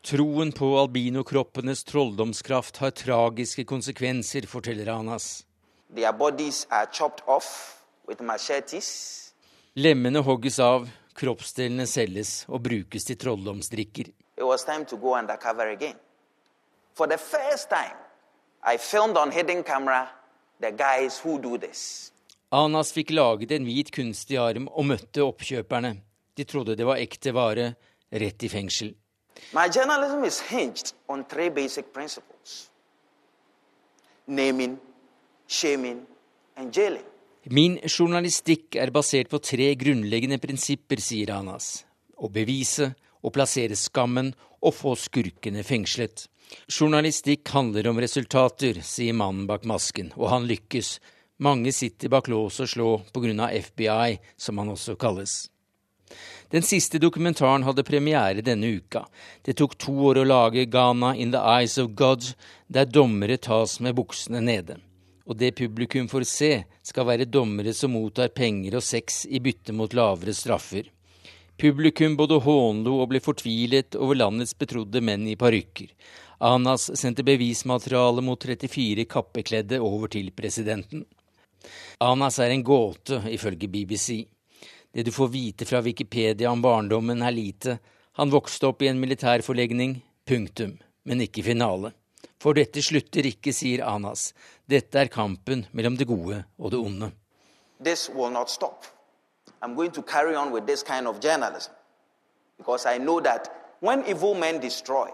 [0.06, 5.46] Troen på albinokroppenes trolldomskraft har tragiske konsekvenser, forteller Anas.
[5.96, 7.82] Their bodies are chopped off
[8.20, 9.34] machetes.
[9.74, 14.10] Lemmene hogges av, kroppsdelene selges og brukes til trolldomsdrikker.
[14.38, 15.96] It was time to go undercover again.
[16.94, 17.98] For the first time,
[18.64, 20.10] I filmed on hidden camera
[20.60, 22.12] the guys who do this.
[22.56, 25.96] Anas fikk laget en hvit kunstig arm og møtte oppkjøperne.
[26.36, 27.74] De trodde det var ekte vare,
[28.12, 28.94] rett i fengsel.
[29.52, 32.70] My journalism is hinged on three basic principles.
[34.28, 34.80] Naming,
[37.46, 41.84] Min journalistikk er basert på tre grunnleggende prinsipper, sier Anas.
[42.18, 46.26] Å bevise, å plassere skammen og få skurkene fengslet.
[46.72, 50.96] Journalistikk handler om resultater, sier mannen bak masken, og han lykkes.
[51.38, 52.90] Mange sitter bak lås og slå
[53.44, 55.50] av FBI, som han også kalles.
[56.50, 59.06] Den siste dokumentaren hadde premiere denne uka.
[59.44, 62.24] Det tok to år å lage Ghana in the Eyes of God,
[62.68, 64.78] der dommere tas med buksene nede
[65.26, 66.52] og det publikum får se,
[66.86, 70.92] skal være dommere som mottar penger og sex i bytte mot lavere straffer.
[71.58, 75.90] Publikum både hånlo og ble fortvilet over landets betrodde menn i parykker.
[76.46, 81.06] Anas sendte bevismateriale mot 34 kappekledde over til presidenten.
[82.00, 84.26] Anas er en gåte, ifølge BBC.
[84.92, 87.78] Det du får vite fra Wikipedia om barndommen, er lite.
[88.16, 89.98] Han vokste opp i en militærforlegning.
[90.26, 90.78] Punktum.
[91.04, 91.92] Men ikke finale.
[92.42, 94.30] For dette slutter ikke, sier Anas.
[94.70, 97.12] Dette er kampen mellom det gode og det onde.
[97.84, 98.86] This will not stop.
[99.62, 101.72] I'm going to carry on with this kind of journalism.
[102.58, 103.50] Because I know that
[103.82, 105.10] when evil men destroy,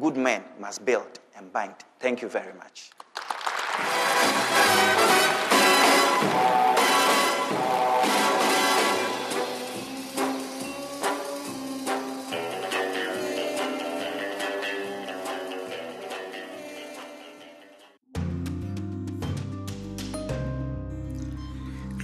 [0.00, 1.74] good men must build and bind.
[2.00, 2.90] Thank you very much.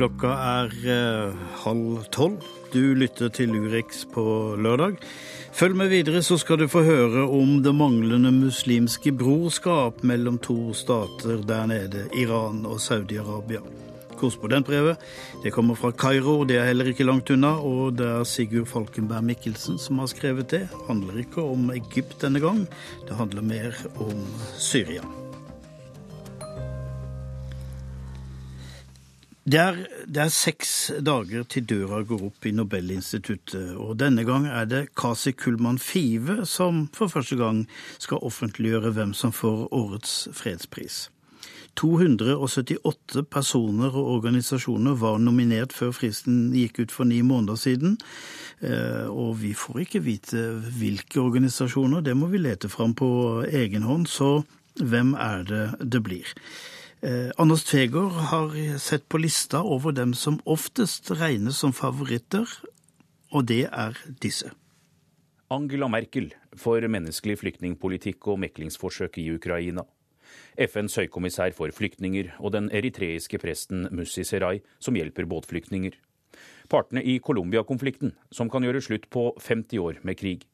[0.03, 2.41] Klokka er eh, halv tolv.
[2.73, 4.25] Du lytter til Urix på
[4.59, 4.97] lørdag.
[5.55, 10.75] Følg med videre, så skal du få høre om det manglende muslimske brorskap mellom to
[10.75, 13.63] stater der nede, Iran og Saudi-Arabia.
[14.19, 14.99] Korrespondentbrevet
[15.45, 17.55] det kommer fra Kairo, det er heller ikke langt unna.
[17.63, 20.67] Og det er Sigurd Falkenberg Mikkelsen som har skrevet det.
[20.91, 22.67] Handler ikke om Egypt denne gang,
[23.07, 24.27] det handler mer om
[24.59, 25.07] Syria.
[29.43, 34.45] Det er, det er, seks dager til døra går opp i Nobelinstituttet, og denne gang
[34.47, 37.65] er det Kasi Kullmann Five som for første gang
[37.99, 41.09] skal offentliggjøre hvem som får årets fredspris.
[41.75, 47.97] 278 personer og organisasjoner var nominert før fristen gikk ut for ni måneder siden.
[48.61, 50.45] Eh, og vi får ikke vite
[50.79, 54.07] hvilke organisasjoner, det må vi lete fram på egen hånd.
[54.07, 54.45] Så
[54.79, 56.31] hvem er det det blir?
[57.03, 62.47] Eh, Anders Tvegård har sett på lista over dem som oftest regnes som favoritter,
[63.35, 64.53] og det er disse.
[65.51, 69.83] Angela Merkel for menneskelig flyktningpolitikk og meklingsforsøk i Ukraina.
[70.55, 75.99] FNs høykommissær for flyktninger og den eritreiske presten Mussi Serai, som hjelper båtflyktninger.
[76.71, 80.47] Partene i Colombia-konflikten, som kan gjøre slutt på 50 år med krig.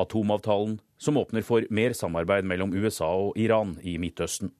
[0.00, 4.54] Atomavtalen, som åpner for mer samarbeid mellom USA og Iran i Midtøsten.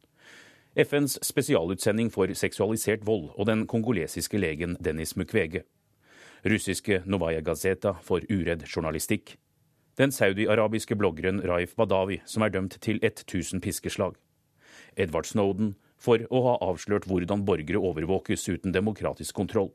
[0.75, 5.63] FNs spesialutsending for seksualisert vold og den kongolesiske legen Dennis Mukwege.
[6.45, 9.37] Russiske Novaya Gazeta for uredd journalistikk.
[9.95, 14.19] Den saudi-arabiske bloggeren Raif Badawi, som er dømt til 1000 piskeslag.
[14.97, 19.71] Edward Snowden for å ha avslørt hvordan borgere overvåkes uten demokratisk kontroll.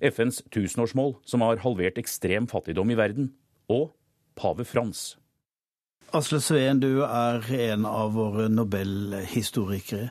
[0.00, 3.34] FNs tusenårsmål, som har halvert ekstrem fattigdom i verden.
[3.68, 3.92] Og
[4.34, 5.18] pave Frans.
[6.12, 10.10] Asle Sveen, du er en av våre nobelhistorikere.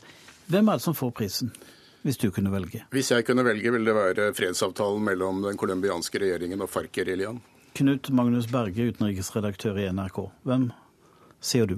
[0.51, 1.53] Hvem er det som får prisen?
[2.01, 2.83] hvis du kunne velge?
[2.93, 7.39] Hvis jeg kunne velge, ville det være fredsavtalen mellom den colombianske regjeringen og FARC-geriljaen.
[7.77, 10.19] Knut Magnus Berge, utenriksredaktør i NRK.
[10.47, 10.71] Hvem
[11.39, 11.77] sier du?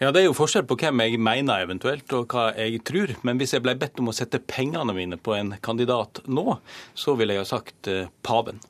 [0.00, 3.12] Ja, Det er jo forskjell på hvem jeg mener eventuelt, og hva jeg tror.
[3.22, 6.56] Men hvis jeg ble bedt om å sette pengene mine på en kandidat nå,
[6.96, 8.62] så ville jeg ha sagt eh, paven.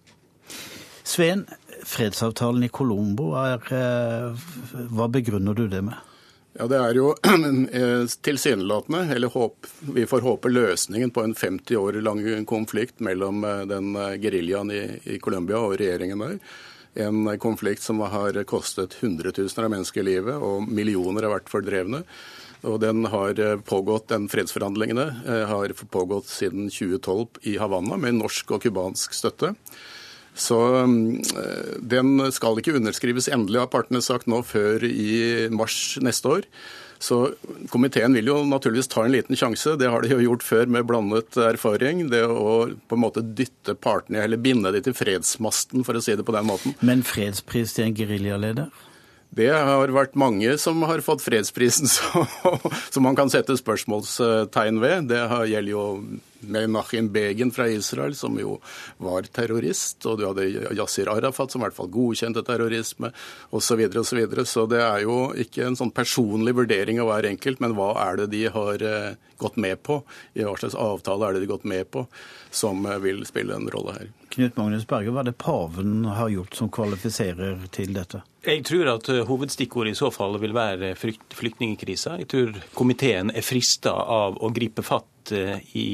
[1.06, 1.46] Sveen,
[1.86, 4.46] fredsavtalen i Colombo, eh,
[4.90, 5.94] hva begrunner du det med?
[6.58, 7.12] Ja, Det er jo
[7.80, 13.46] eh, tilsynelatende, eller håp, vi får håpe løsningen på en 50 år lang konflikt mellom
[13.70, 16.36] den geriljaen i, i Colombia og regjeringen der.
[17.06, 22.02] En konflikt som har kostet hundretusener av mennesker livet, og millioner har vært fordrevne.
[22.62, 28.52] Og den har pågått, den Fredsforhandlingene eh, har pågått siden 2012 i Havanna med norsk
[28.56, 29.54] og cubansk støtte.
[30.34, 36.36] Så eh, den skal ikke underskrives endelig, har partene sagt nå, før i mars neste
[36.38, 36.48] år.
[37.00, 37.30] Så
[37.72, 39.72] komiteen vil jo naturligvis ta en liten sjanse.
[39.80, 42.04] Det har de jo gjort før med blandet erfaring.
[42.12, 46.16] Det å på en måte dytte partene, eller binde de til fredsmasten, for å si
[46.16, 46.76] det på den måten.
[46.84, 48.68] Men fredspris til en geriljaleder?
[49.30, 51.88] Det har vært mange som har fått fredsprisen
[52.92, 55.08] som man kan sette spørsmålstegn ved.
[55.12, 55.84] Det gjelder jo
[56.40, 58.58] Menachem Begin fra Israel, som jo
[58.98, 60.04] var terrorist.
[60.06, 63.12] Og du hadde Yasir Arafat, som i hvert fall godkjente terrorisme,
[63.50, 63.70] osv.
[63.70, 64.44] Så, videre, og så, videre.
[64.46, 68.18] så det er jo ikke en sånn personlig vurdering av hver enkelt, men hva er
[68.18, 70.00] det de har eh, gått med på?
[70.34, 72.02] I hva slags avtale er det de har gått med på,
[72.50, 74.10] som eh, vil spille en rolle her?
[74.34, 78.24] Knut Magnus Berge, hva er det paven har gjort som kvalifiserer til dette?
[78.46, 82.18] Jeg tror at eh, hovedstikkordet i så fall vil være flyktningkrisa.
[82.24, 85.06] Jeg tror komiteen er frista av å gripe fatt
[85.78, 85.90] i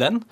[0.00, 0.22] den.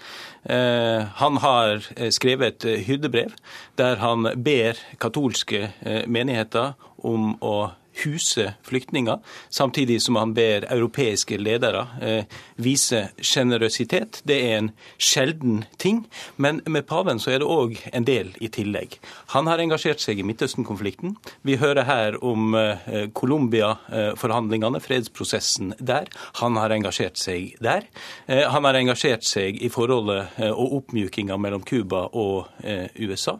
[0.48, 3.34] Eh, han har skrevet et hyrdebrev
[3.78, 5.68] der han ber katolske
[6.06, 6.74] menigheter
[7.06, 7.70] om å
[8.04, 14.22] huse flyktninger, samtidig som han ber europeiske ledere eh, vise sjenerøsitet.
[14.28, 16.04] Det er en sjelden ting.
[16.36, 18.98] Men med paven så er det òg en del i tillegg.
[19.34, 21.16] Han har engasjert seg i Midtøsten-konflikten.
[21.46, 26.10] Vi hører her om eh, Colombia-forhandlingene, fredsprosessen der.
[26.42, 27.88] Han har engasjert seg der.
[28.26, 32.48] Eh, han har engasjert seg i forholdet og oppmjukinga mellom Cuba og
[32.98, 33.36] USA.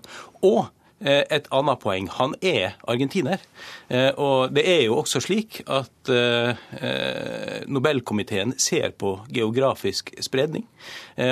[0.46, 2.08] Og Eh, et annet poeng.
[2.18, 3.42] Han er argentiner.
[3.90, 10.66] Eh, og det er jo også slik at eh, Nobelkomiteen ser på geografisk spredning.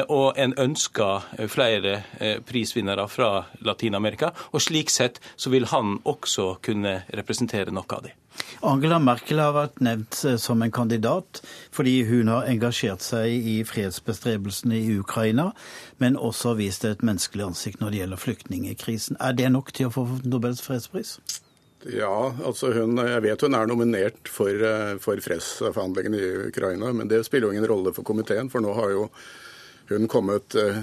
[0.08, 2.00] Og en ønsker flere
[2.46, 4.32] prisvinnere fra Latin-Amerika.
[4.52, 8.16] Og slik sett så vil han også kunne representere noe av det.
[8.60, 11.40] Angela Merkel har vært nevnt eh, som en kandidat
[11.74, 15.50] fordi hun har engasjert seg i fredsbestrebelsene i Ukraina,
[16.02, 19.20] men også vist et menneskelig ansikt når det gjelder flyktningekrisen.
[19.20, 21.18] Er det nok til å få Nobels fredspris?
[21.84, 27.10] Ja, altså hun, jeg vet hun er nominert for, eh, for fredsforhandlingene i Ukraina, men
[27.10, 29.08] det spiller jo ingen rolle for komiteen, for nå har jo
[29.90, 30.80] hun kommet eh,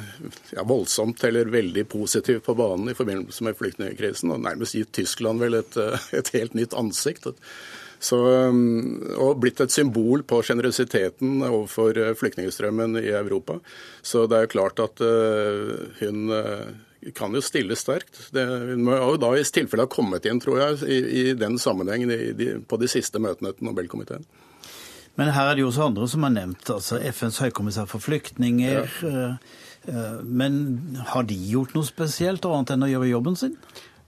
[0.54, 5.44] ja, voldsomt eller veldig positivt på banen i forbindelse med flyktningkrisen, og nærmest gitt Tyskland
[5.44, 7.28] vel et, eh, et helt nytt ansikt.
[8.04, 13.62] Så, og blitt et symbol på sjenerøsiteten overfor flyktningstrømmen i Europa.
[14.04, 15.00] Så det er jo klart at
[16.02, 16.34] hun
[17.16, 18.30] kan jo stille sterkt.
[18.36, 18.46] Det,
[18.80, 22.32] må jo da i tilfelle ha kommet inn, tror jeg, i, i den sammenhengen i,
[22.38, 24.26] de, på de siste møtene til Nobelkomiteen.
[25.20, 28.88] Men her er det jo også andre som har nevnt, altså FNs høykommissær for flyktninger.
[29.04, 29.10] Ja.
[29.10, 30.56] Eh, eh, men
[31.12, 33.60] har de gjort noe spesielt annet enn å gjøre jobben sin?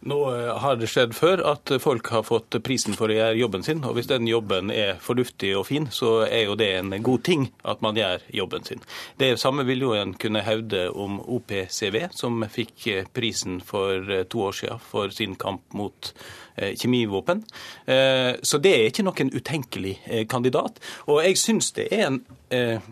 [0.06, 3.66] Nå eh, har det skjedd før at folk har fått prisen for å gjøre jobben
[3.66, 3.84] sin.
[3.88, 7.50] Og hvis den jobben er fornuftig og fin, så er jo det en god ting
[7.64, 8.84] at man gjør jobben sin.
[9.22, 14.60] Det samme vil jo en kunne hevde om OPCV, som fikk prisen for to år
[14.60, 17.44] siden for sin kamp mot Eh, kjemivåpen.
[17.86, 20.80] Eh, så det er ikke noen utenkelig eh, kandidat.
[21.10, 22.24] Og jeg syns det er en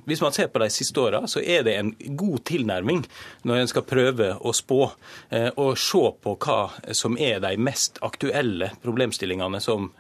[0.10, 3.04] Hvis man ser på de siste åra, så er det en god tilnærming
[3.45, 4.79] når en skal prøve å spå
[5.62, 6.58] og se på hva
[6.92, 9.92] som er de mest aktuelle problemstillingene som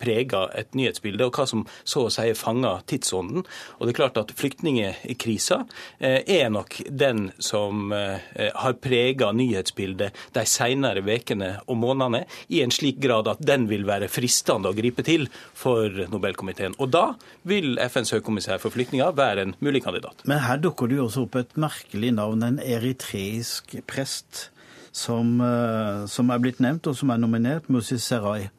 [0.00, 3.42] preger et nyhetsbilde, og hva som så å si fanger tidsånden.
[3.42, 5.58] Og det er klart at Flyktningkrisa
[6.00, 12.24] er nok den som har preget nyhetsbildet de senere ukene og månedene
[12.54, 15.28] i en slik grad at den vil være fristende å gripe til
[15.58, 16.76] for Nobelkomiteen.
[16.82, 17.04] Og da
[17.48, 20.24] vil FNs høykommissær for flyktninger være en mulig kandidat.
[20.28, 24.48] Men her dukker det jo også opp et merkelig navn, en eritreisk prest
[24.92, 28.50] som, eh, som, er blitt nevnt, og som er nominert, Musi Serai.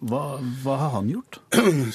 [0.00, 0.22] Hva,
[0.62, 1.38] hva, har han gjort?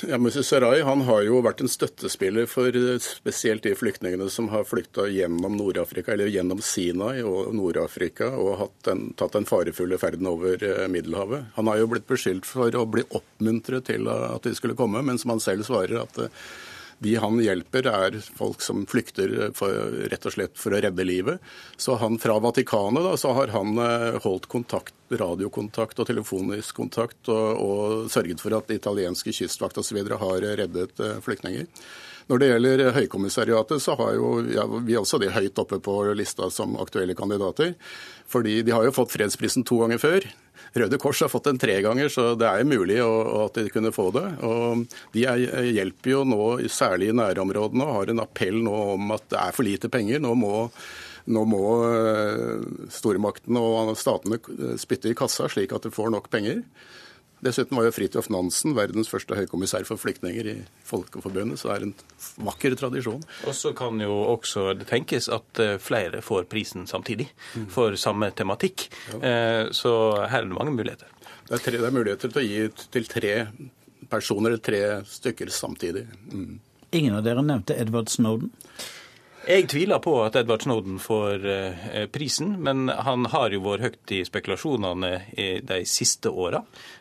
[0.09, 4.65] Ja, Musi Sarai han har jo vært en støttespiller for spesielt de flyktningene som har
[4.67, 10.63] flykta gjennom Nord-Afrika, eller gjennom Sinai og Nord-Afrika, og en, tatt den farefulle ferden over
[10.65, 11.51] eh, Middelhavet.
[11.59, 15.22] Han har jo blitt beskyldt for å bli oppmuntret til at de skulle komme, men
[15.22, 16.20] som han selv svarer at
[16.99, 19.71] de han hjelper, er folk som flykter for,
[20.11, 21.39] rett og slett for å redde livet.
[21.79, 27.31] Så han fra Vatikanet da, så har han eh, holdt kontakt, radiokontakt og telefonisk kontakt
[27.31, 30.03] og, og sørget for at italienske kystvakt osv.
[30.19, 31.67] har reddet eh, flyktninger.
[32.29, 36.51] Når det gjelder Høykommissariatet, så har jo ja, vi også det høyt oppe på lista
[36.53, 37.73] som aktuelle kandidater.
[38.29, 40.27] Fordi de har jo fått fredsprisen to ganger før.
[40.80, 44.10] Røde Kors har fått den tre ganger, så det er mulig at de kunne få
[44.16, 44.26] det.
[44.45, 44.86] Og
[45.16, 45.26] de
[45.74, 49.55] hjelper jo nå, særlig i nærområdene, og har en appell nå om at det er
[49.55, 50.22] for lite penger.
[50.24, 50.53] Nå må,
[51.34, 54.39] nå må eh, stormaktene og statene
[54.82, 56.64] spytte i kassa, slik at de får nok penger.
[57.45, 60.55] Dessuten var jo Fridtjof Nansen verdens første høykommissær for flyktninger i
[60.87, 61.93] Folkeforbundet, så det er en
[62.49, 63.21] vakker tradisjon.
[63.47, 67.69] Og så kan jo også det tenkes at eh, flere får prisen samtidig, mm.
[67.71, 68.89] for samme tematikk.
[69.13, 69.21] Ja.
[69.31, 69.93] Eh, så
[70.25, 71.11] her er det mange muligheter.
[71.47, 73.33] Det er, tre, det er, muligheter til å gi til tre
[74.11, 76.05] personer, eller tre stykker samtidig.
[76.33, 76.59] Mm.
[76.99, 78.51] Ingen av dere nevnte Edward Snowden?
[79.49, 84.11] Jeg tviler på at Edward Snowden får eh, prisen, men han har jo vært høyt
[84.13, 85.09] i spekulasjonene
[85.65, 86.59] de siste åra.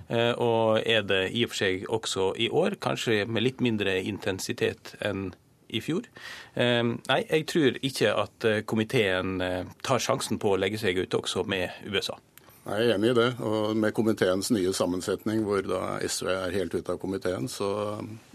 [0.09, 3.99] Eh, og er det i og for seg også i år, kanskje med litt mindre
[4.01, 5.27] intensitet enn
[5.69, 6.09] i fjor.
[6.57, 9.37] Eh, nei, jeg tror ikke at komiteen
[9.85, 12.17] tar sjansen på å legge seg ut også med USA.
[12.65, 13.31] Jeg er enig i det.
[13.45, 17.71] Og med komiteens nye sammensetning, hvor da SV er helt ute av komiteen, så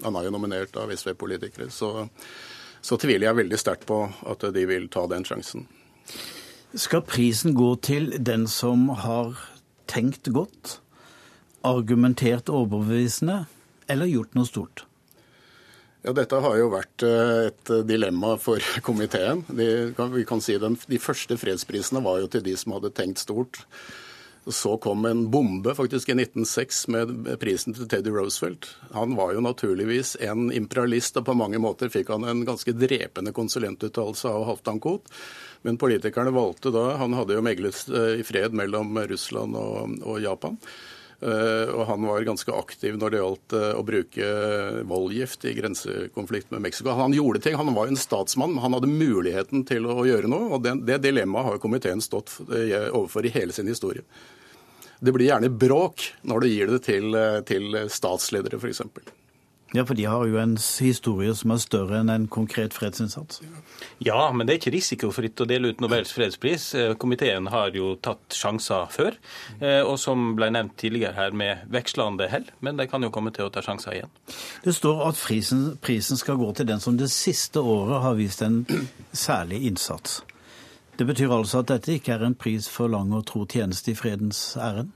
[0.05, 1.95] han er jo nominert av SV-politikere, så
[2.83, 5.67] så tviler jeg veldig sterkt på at de vil ta den sjansen.
[6.73, 9.37] Skal prisen gå til den som har
[9.87, 10.79] tenkt godt,
[11.63, 13.45] argumentert overbevisende
[13.87, 14.83] eller gjort noe stort?
[16.03, 19.45] Ja, Dette har jo vært eh, et dilemma for komiteen.
[19.47, 19.67] De,
[20.17, 23.61] vi kan si den, de første fredsprisene var jo til de som hadde tenkt stort.
[24.45, 28.67] Så kom en bombe faktisk i 1906 med prisen til Teddy Roosevelt.
[28.91, 33.31] Han var jo naturligvis en imperialist, og på mange måter fikk han en ganske drepende
[33.35, 35.07] konsulentuttalelse av Halvdan Koht.
[35.63, 40.19] Men politikerne valgte da Han hadde jo meglet eh, i fred mellom Russland og, og
[40.19, 40.59] Japan.
[41.23, 44.31] Uh, og han var ganske aktiv når det gjaldt uh, å bruke
[44.89, 46.91] voldgift i grensekonflikt med Mexico.
[46.97, 50.49] Han gjorde ting, han var jo en statsmann, han hadde muligheten til å gjøre noe.
[50.51, 54.03] og Det, det dilemmaet har komiteen stått uh, overfor i hele sin historie.
[54.99, 57.15] Det blir gjerne bråk når du gir det til,
[57.47, 58.83] til statsledere, f.eks.
[59.73, 63.41] Ja, for de har jo en historie som er større enn en konkret fredsinnsats.
[64.05, 66.67] Ja, men det er ikke risikofritt å dele ut Nobels fredspris.
[66.77, 69.17] Eh, komiteen har jo tatt sjanser før,
[69.59, 72.45] eh, og som ble nevnt tidligere her, med vekslende hell.
[72.61, 74.13] Men de kan jo komme til å ta sjanser igjen.
[74.61, 78.45] Det står at prisen, prisen skal gå til den som det siste året har vist
[78.45, 78.61] en
[79.11, 80.21] særlig innsats.
[80.99, 83.97] Det betyr altså at dette ikke er en pris for lang og tro tjeneste i
[83.97, 84.93] fredens ærend?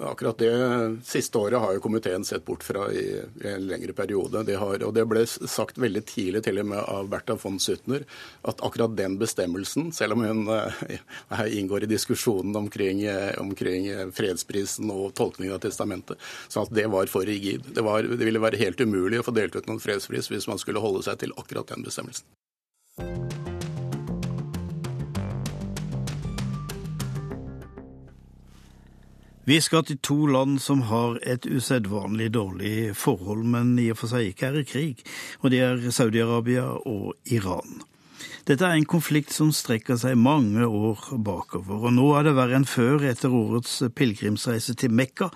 [0.00, 4.42] Akkurat det siste året har jo komiteen sett bort fra i, i en lengre periode.
[4.48, 8.06] Det har, og det ble sagt veldig tidlig til og med av Bertha von Suttner
[8.48, 14.88] at akkurat den bestemmelsen, selv om hun uh, inngår i diskusjonen omkring, uh, omkring, fredsprisen
[14.94, 16.16] og tolkningen av testamentet,
[16.48, 17.68] så at det var for rigid.
[17.74, 20.60] Det, var, det ville være helt umulig å få delt ut noen fredspris hvis man
[20.60, 22.24] skulle holde seg til akkurat den bestemmelsen.
[29.50, 34.12] Vi skal til to land som har et usedvanlig dårlig forhold, men i og for
[34.12, 35.00] seg ikke er i krig,
[35.40, 37.80] og det er Saudi-Arabia og Iran.
[38.46, 42.60] Dette er en konflikt som strekker seg mange år bakover, og nå er det verre
[42.60, 45.32] enn før etter årets pilegrimsreise til Mekka,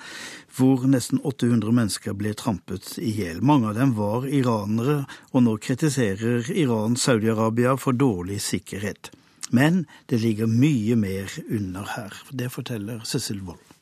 [0.55, 3.43] hvor nesten 800 mennesker ble trampet i hjel.
[3.43, 5.01] Mange av dem var iranere,
[5.35, 9.11] og nå kritiserer Iran Saudi-Arabia for dårlig sikkerhet.
[9.51, 12.27] Men det ligger mye mer under her.
[12.31, 13.74] Det forteller Cecil Wold.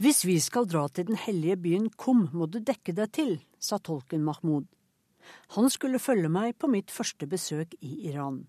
[0.00, 3.76] Hvis vi skal dra til den hellige byen Kum, må du dekke deg til, sa
[3.84, 4.64] tolken Mahmoud.
[5.52, 8.46] Han skulle følge meg på mitt første besøk i Iran.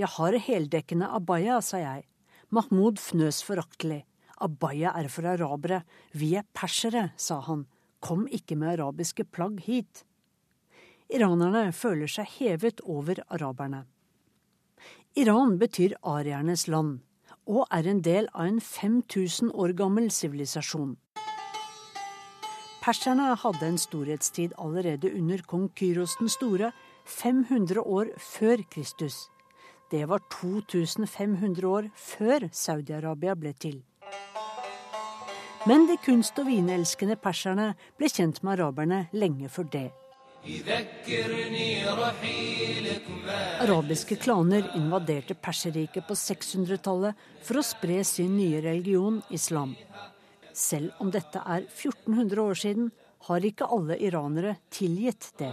[0.00, 2.06] Jeg har heldekkende abaya, sa jeg.
[2.48, 4.06] Mahmoud fnøs foraktelig.
[4.40, 5.82] Abaya er for arabere,
[6.16, 7.66] vi er persere, sa han.
[8.00, 10.06] Kom ikke med arabiske plagg hit.
[11.12, 13.84] Iranerne føler seg hevet over araberne.
[15.20, 17.02] Iran betyr ariernes land
[17.48, 20.96] og er en del av en 5000 år gammel sivilisasjon.
[22.84, 26.72] Perserne hadde en storhetstid allerede under kong Kyros den store,
[27.04, 29.28] 500 år før Kristus.
[29.90, 33.82] Det var 2500 år før Saudi-Arabia ble til.
[35.66, 39.90] Men de kunst- og vinelskende perserne ble kjent med araberne lenge før det.
[43.60, 49.74] Arabiske klaner invaderte Perserriket på 600-tallet for å spre sin nye religion, islam.
[50.54, 52.92] Selv om dette er 1400 år siden,
[53.28, 55.50] har ikke alle iranere tilgitt det.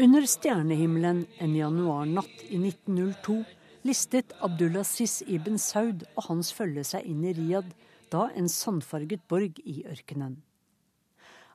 [0.00, 3.40] Under stjernehimmelen en januarnatt i 1902
[3.86, 7.72] listet Abdulaziz ibn Saud og hans følge seg inn i Riyadh,
[8.10, 10.40] da en sandfarget borg i ørkenen.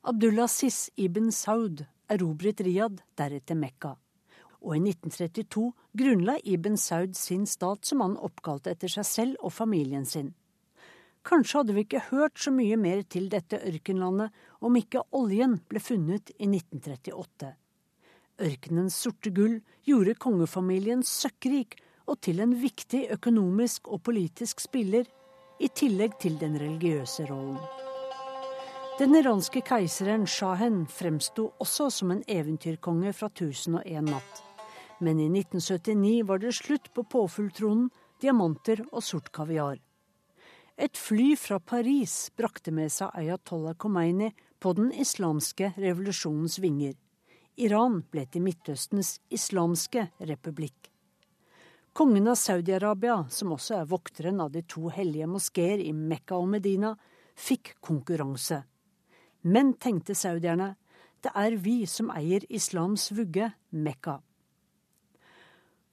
[0.05, 1.79] Abdulaziz ibn Saud
[2.09, 3.95] erobret Riyadh, deretter Mekka.
[4.61, 9.55] Og i 1932 grunnla Ibn Saud sin stat som han oppkalte etter seg selv og
[9.55, 10.27] familien sin.
[11.25, 15.81] Kanskje hadde vi ikke hørt så mye mer til dette ørkenlandet om ikke oljen ble
[15.81, 17.49] funnet i 1938.
[18.45, 19.57] Ørkenens sorte gull
[19.89, 25.09] gjorde kongefamilien søkkrik og til en viktig økonomisk og politisk spiller,
[25.57, 27.84] i tillegg til den religiøse rollen.
[28.95, 34.37] Den iranske keiseren shahen fremsto også som en eventyrkonge fra 1001 natt.
[35.03, 37.89] Men i 1979 var det slutt på påfugltronen,
[38.23, 39.81] diamanter og sort kaviar.
[40.79, 44.29] Et fly fra Paris brakte med seg Ayatollah Khomeini
[44.63, 46.93] på den islamske revolusjonens vinger.
[47.59, 50.87] Iran ble til Midtøstens islamske republikk.
[51.91, 56.47] Kongen av Saudi-Arabia, som også er vokteren av de to hellige moskeer i Mekka og
[56.55, 56.93] Medina,
[57.35, 58.61] fikk konkurranse.
[59.45, 60.73] Men, tenkte saudierne,
[61.21, 64.19] det er vi som eier islams vugge, Mekka.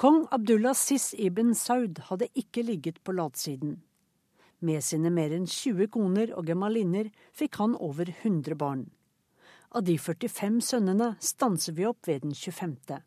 [0.00, 3.82] Kong Abdullah Sis ibn Saud hadde ikke ligget på latsiden.
[4.64, 8.86] Med sine mer enn 20 koner og gemalinner fikk han over 100 barn.
[9.76, 13.02] Av de 45 sønnene stanser vi opp ved den 25.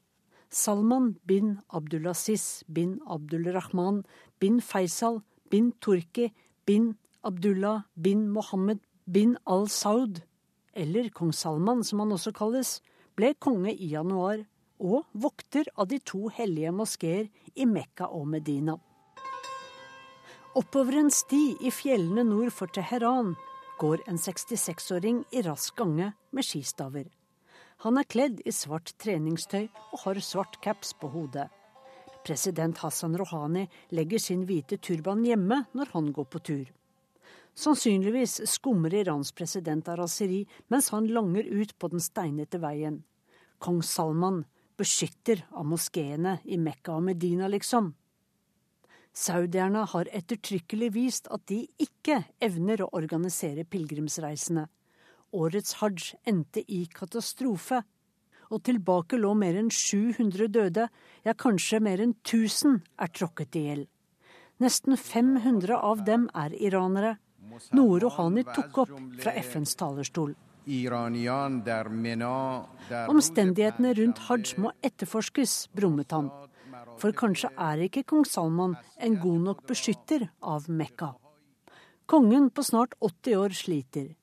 [0.50, 4.04] Salman bin Abdulaziz bin Abdulrahman
[4.40, 6.30] bin Faisal bin Turki
[6.66, 6.94] bin
[7.24, 10.22] Abdullah bin Mohammed bin al-Saud
[10.76, 12.80] eller kong Salman som han også kalles,
[13.16, 14.44] ble konge i januar
[14.80, 18.76] og vokter av de to hellige moskeer i Mekka og Medina.
[20.56, 23.34] Oppover en sti i fjellene nord for Teheran
[23.80, 27.10] går en 66-åring i rask gange med skistaver.
[27.84, 31.50] Han er kledd i svart treningstøy og har svart caps på hodet.
[32.26, 36.66] President Hassan Rouhani legger sin hvite turban hjemme når han går på tur.
[37.56, 43.04] Sannsynligvis skummer Irans president av raseri mens han langer ut på den steinete veien.
[43.64, 44.44] Kong Salman,
[44.76, 47.94] beskytter av moskeene i Mekka og Medina, liksom.
[49.16, 54.66] Saudierne har ettertrykkelig vist at de ikke evner å organisere pilegrimsreisene.
[55.32, 57.86] Årets hajj endte i katastrofe,
[58.52, 60.90] og tilbake lå mer enn 700 døde,
[61.24, 63.86] ja kanskje mer enn 1000 er tråkket i hjel.
[64.62, 67.16] Nesten 500 av dem er iranere,
[67.78, 70.34] noe Rohani tok opp fra FNs talerstol.
[73.14, 76.32] Omstendighetene rundt hajj må etterforskes, brummet han.
[77.02, 81.14] For kanskje er ikke kong Salman en god nok beskytter av Mekka.
[82.06, 84.14] Kongen på snart 80 år sliter.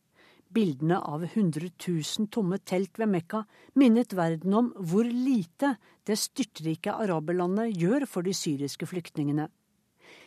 [0.52, 3.44] Bildene av 100 000 tomme telt ved Mekka
[3.78, 5.76] minnet verden om hvor lite
[6.06, 9.48] det styrtrike araberlandet gjør for de syriske flyktningene.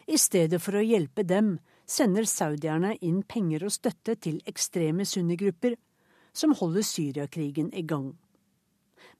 [0.07, 5.75] I stedet for å hjelpe dem, sender saudierne inn penger og støtte til ekstreme sunnigrupper
[6.35, 8.13] som holder Syriakrigen i gang.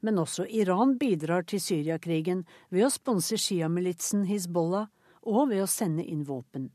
[0.01, 4.89] Men også Iran bidrar til Syriakrigen ved å sponse sjiamilitsen Hizbollah
[5.25, 6.69] og ved å sende inn våpen.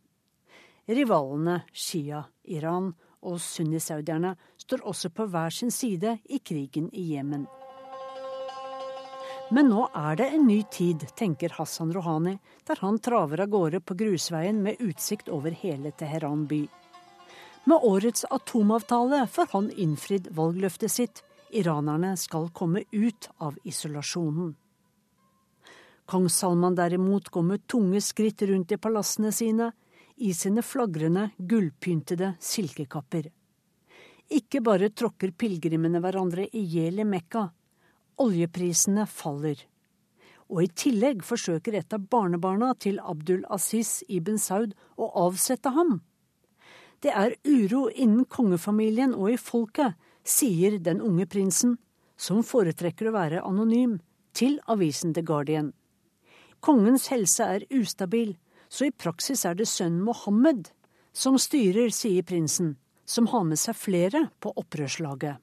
[0.91, 7.47] Rivalene Shia-Iran og sunnisaudierne står også på hver sin side i krigen i Jemen.
[9.51, 12.36] Men nå er det en ny tid, tenker Hassan Rouhani,
[12.66, 16.61] der han traver av gårde på grusveien med utsikt over hele Teheran by.
[17.64, 21.24] Med årets atomavtale får han innfridd valgløftet sitt.
[21.51, 24.55] Iranerne skal komme ut av isolasjonen.
[26.07, 29.72] Kong Salman derimot går med tunge skritt rundt i palassene sine,
[30.16, 33.32] i sine flagrende, gullpyntede silkekapper.
[34.30, 37.48] Ikke bare tråkker pilegrimene hverandre i hjel i Mekka,
[38.20, 39.58] Oljeprisene faller.
[40.50, 46.00] Og i tillegg forsøker et av barnebarna til Abdul Aziz ibn Saud å avsette ham.
[47.00, 51.78] Det er uro innen kongefamilien og i folket, sier den unge prinsen,
[52.20, 54.00] som foretrekker å være anonym,
[54.36, 55.72] til avisen The Guardian.
[56.60, 58.36] Kongens helse er ustabil,
[58.68, 60.68] så i praksis er det sønnen Mohammed
[61.12, 65.40] som styrer, sier prinsen, som har med seg flere på opprørslaget.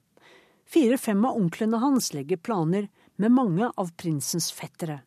[0.68, 5.02] Fire-fem av onklene hans legger planer med mange av prinsens fettere.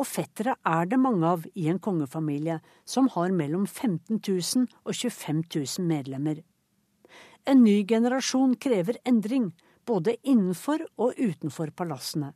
[0.00, 4.94] og fettere er det mange av i en kongefamilie som har mellom 15 000 og
[4.94, 6.40] 25 000 medlemmer.
[7.44, 9.50] En ny generasjon krever endring,
[9.84, 12.32] både innenfor og utenfor palassene.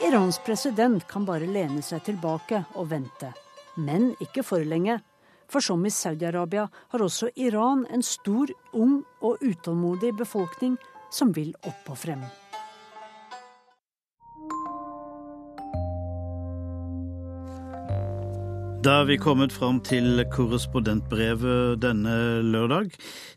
[0.00, 3.34] Irans president kan bare lene seg tilbake og vente.
[3.76, 5.00] Men ikke for lenge.
[5.50, 10.78] For som i Saudi-Arabia har også Iran en stor, ung og utålmodig befolkning
[11.12, 12.24] som vil opp og frem.
[18.80, 22.94] Da er vi kommet fram til korrespondentbrevet denne lørdag.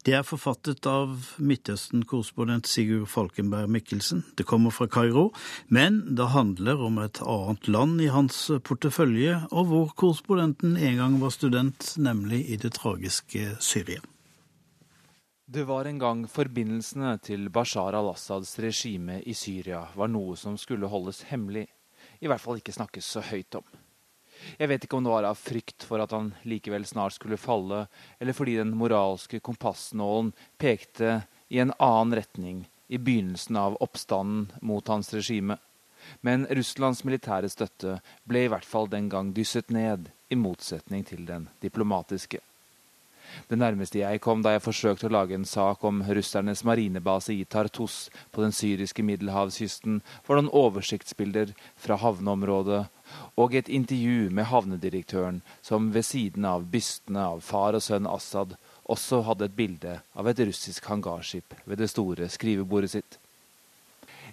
[0.07, 4.23] Det er forfattet av Midtøsten-korrespondent Sigurd Falkenberg Mikkelsen.
[4.39, 5.33] Det kommer fra Kairo,
[5.67, 11.19] men det handler om et annet land i hans portefølje, og hvor korrespondenten en gang
[11.19, 13.99] var student, nemlig i det tragiske Syria.
[15.45, 20.87] Det var en gang forbindelsene til Bashar al-Assads regime i Syria var noe som skulle
[20.87, 21.65] holdes hemmelig,
[22.23, 23.65] i hvert fall ikke snakkes så høyt om.
[24.55, 27.81] Jeg vet ikke om det var av frykt for at han likevel snart skulle falle,
[28.23, 34.87] eller fordi den moralske kompassnålen pekte i en annen retning i begynnelsen av oppstanden mot
[34.87, 35.59] hans regime.
[36.23, 41.27] Men Russlands militære støtte ble i hvert fall den gang dysset ned, i motsetning til
[41.27, 42.39] den diplomatiske.
[43.49, 47.45] Det nærmeste jeg kom da jeg forsøkte å lage en sak om russernes marinebase i
[47.45, 52.83] Tartus på den syriske middelhavskysten, var noen oversiktsbilder fra havneområdet
[53.37, 58.55] og et intervju med havnedirektøren, som ved siden av bystene av far og sønn Assad
[58.89, 63.19] også hadde et bilde av et russisk hangarskip ved det store skrivebordet sitt.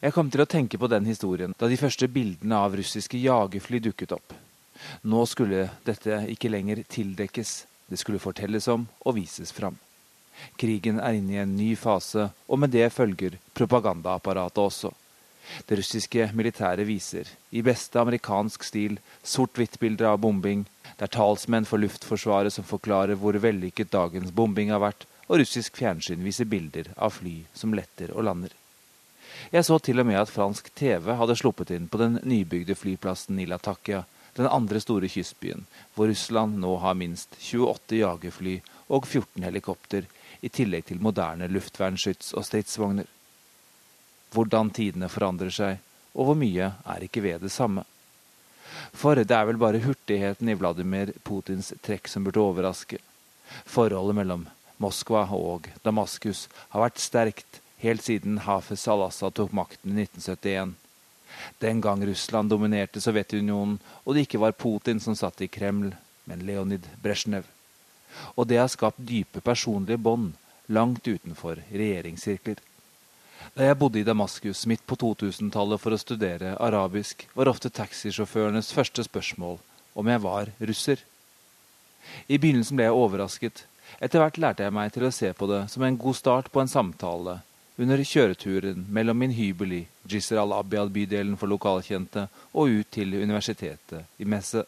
[0.01, 3.83] Jeg kom til å tenke på den historien da de første bildene av russiske jagerfly
[3.85, 4.33] dukket opp.
[5.05, 7.51] Nå skulle dette ikke lenger tildekkes,
[7.91, 9.77] det skulle fortelles om og vises fram.
[10.57, 14.93] Krigen er inne i en ny fase, og med det følger propagandaapparatet også.
[15.67, 20.65] Det russiske militæret viser, i beste amerikansk stil, sort-hvitt-bilder av bombing.
[20.97, 25.77] Det er talsmenn for Luftforsvaret som forklarer hvor vellykket dagens bombing har vært, og russisk
[25.79, 28.55] fjernsyn viser bilder av fly som letter og lander.
[29.51, 33.39] Jeg så til og med at fransk TV hadde sluppet inn på den nybygde flyplassen
[33.41, 34.05] i Latakia,
[34.37, 38.57] den andre store kystbyen, hvor Russland nå har minst 28 jagerfly
[38.89, 40.07] og 14 helikopter,
[40.41, 43.09] i tillegg til moderne luftvernskyts og stridsvogner.
[44.33, 45.81] Hvordan tidene forandrer seg,
[46.15, 47.85] og hvor mye er ikke ved det samme.
[48.97, 52.99] For det er vel bare hurtigheten i Vladimir Putins trekk som burde overraske.
[53.67, 54.47] Forholdet mellom
[54.81, 60.77] Moskva og Damaskus har vært sterkt helt siden Hafez al-Assad tok makten i 1971.
[61.59, 65.93] Den gang Russland dominerte Sovjetunionen, og det ikke var Putin som satt i Kreml,
[66.25, 67.47] men Leonid Brezjnev.
[68.35, 70.33] Og det har skapt dype personlige bånd
[70.71, 72.59] langt utenfor regjeringssirkler.
[73.57, 78.71] Da jeg bodde i Damaskus midt på 2000-tallet for å studere arabisk, var ofte taxisjåførenes
[78.75, 79.59] første spørsmål
[79.99, 81.03] om jeg var russer.
[82.29, 83.65] I begynnelsen ble jeg overrasket.
[83.99, 86.63] Etter hvert lærte jeg meg til å se på det som en god start på
[86.63, 87.41] en samtale
[87.77, 94.29] under kjøreturen mellom min hybel i Jisr al-Abiad-bydelen for lokalkjente og ut til universitetet i
[94.29, 94.65] Messe.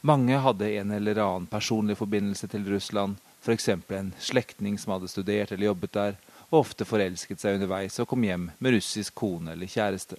[0.00, 3.68] Mange hadde en eller annen personlig forbindelse til Russland, f.eks.
[3.68, 6.16] en slektning som hadde studert eller jobbet der,
[6.50, 10.18] og ofte forelsket seg underveis og kom hjem med russisk kone eller kjæreste.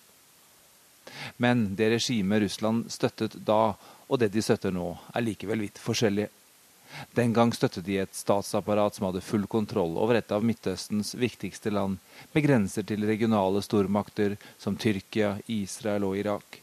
[1.38, 3.76] Men det regimet Russland støttet da,
[4.08, 6.30] og det de støtter nå, er likevel vidt forskjellige.
[7.16, 11.74] Den gang støttet de et statsapparat som hadde full kontroll over et av Midtøstens viktigste
[11.74, 12.00] land,
[12.34, 16.62] med grenser til regionale stormakter som Tyrkia, Israel og Irak.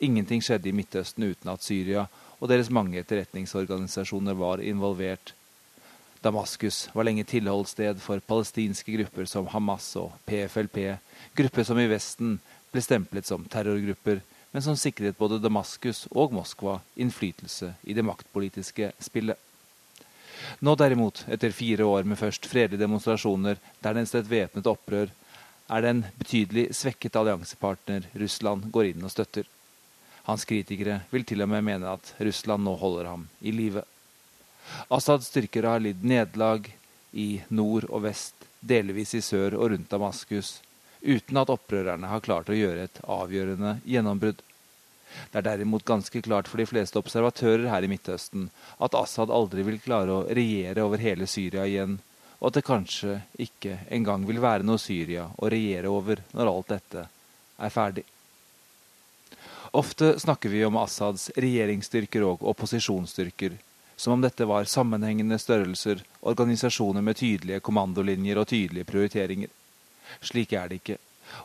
[0.00, 2.06] Ingenting skjedde i Midtøsten uten at Syria
[2.40, 5.34] og deres mange etterretningsorganisasjoner var involvert,
[6.20, 10.98] Damaskus var lenge tilholdssted for palestinske grupper som Hamas og PFLP,
[11.36, 12.34] grupper som i Vesten
[12.72, 14.20] ble stemplet som terrorgrupper,
[14.52, 19.38] men som sikret både Damaskus og Moskva innflytelse i det maktpolitiske spillet.
[20.60, 25.12] Nå derimot, etter fire år med først fredelige demonstrasjoner, dernest et væpnet opprør,
[25.70, 29.46] er det en betydelig svekket alliansepartner Russland går inn og støtter.
[30.26, 33.84] Hans kritikere vil til og med mene at Russland nå holder ham i live.
[34.90, 36.66] Assads styrker har lidd nederlag
[37.12, 40.58] i nord og vest, delvis i sør og rundt Damaskus,
[41.00, 44.42] uten at opprørerne har klart å gjøre et avgjørende gjennombrudd.
[45.30, 48.48] Det er derimot ganske klart for de fleste observatører her i Midtøsten
[48.78, 51.98] at Assad aldri vil klare å regjere over hele Syria igjen,
[52.40, 56.72] og at det kanskje ikke engang vil være noe Syria å regjere over når alt
[56.72, 57.04] dette
[57.60, 58.06] er ferdig.
[59.76, 63.54] Ofte snakker vi om Assads regjeringsstyrker og opposisjonsstyrker,
[64.00, 69.52] som om dette var sammenhengende størrelser, organisasjoner med tydelige kommandolinjer og tydelige prioriteringer.
[70.24, 70.96] Slik er det ikke.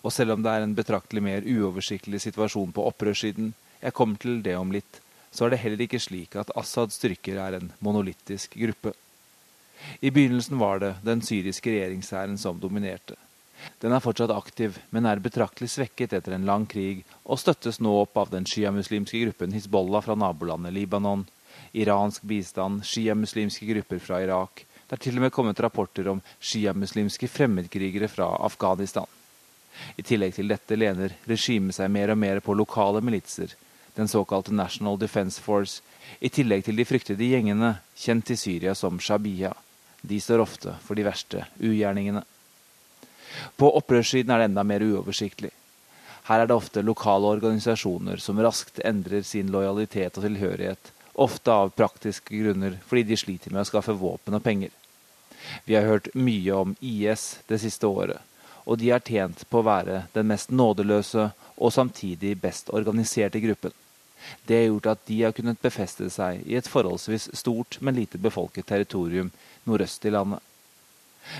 [0.04, 4.42] Og selv om det er en betraktelig mer uoversiktlig situasjon på opprørssiden, jeg kommer til
[4.46, 5.02] det om litt,
[5.36, 8.96] så er det heller ikke slik at Assads styrker er en monolittisk gruppe.
[10.00, 13.18] I begynnelsen var det den syriske regjeringshæren som dominerte.
[13.82, 17.94] Den er fortsatt aktiv, men er betraktelig svekket etter en lang krig, og støttes nå
[18.02, 21.26] opp av den sjiamuslimske gruppen Hizbollah fra nabolandet Libanon,
[21.74, 24.66] iransk bistand, sjiamuslimske grupper fra Irak.
[24.86, 29.08] Det er til og med kommet rapporter om sjiamuslimske fremmedkrigere fra Afghanistan.
[29.96, 33.54] I tillegg til dette lener regimet seg mer og mer på lokale militser,
[33.96, 35.82] den såkalte National Defense Force,
[36.20, 39.54] i tillegg til de fryktede gjengene, kjent i Syria som Shabia.
[40.02, 42.24] De står ofte for de verste ugjerningene.
[43.56, 45.52] På opprørssiden er det enda mer uoversiktlig.
[46.26, 51.74] Her er det ofte lokale organisasjoner som raskt endrer sin lojalitet og tilhørighet, ofte av
[51.78, 54.72] praktiske grunner fordi de sliter med å skaffe våpen og penger.
[55.66, 58.20] Vi har hørt mye om IS det siste året,
[58.66, 63.74] og de er tjent på å være den mest nådeløse og samtidig best organiserte gruppen.
[64.46, 68.18] Det har gjort at de har kunnet befeste seg i et forholdsvis stort, men lite
[68.22, 69.32] befolket territorium
[69.70, 70.42] nordøst i landet.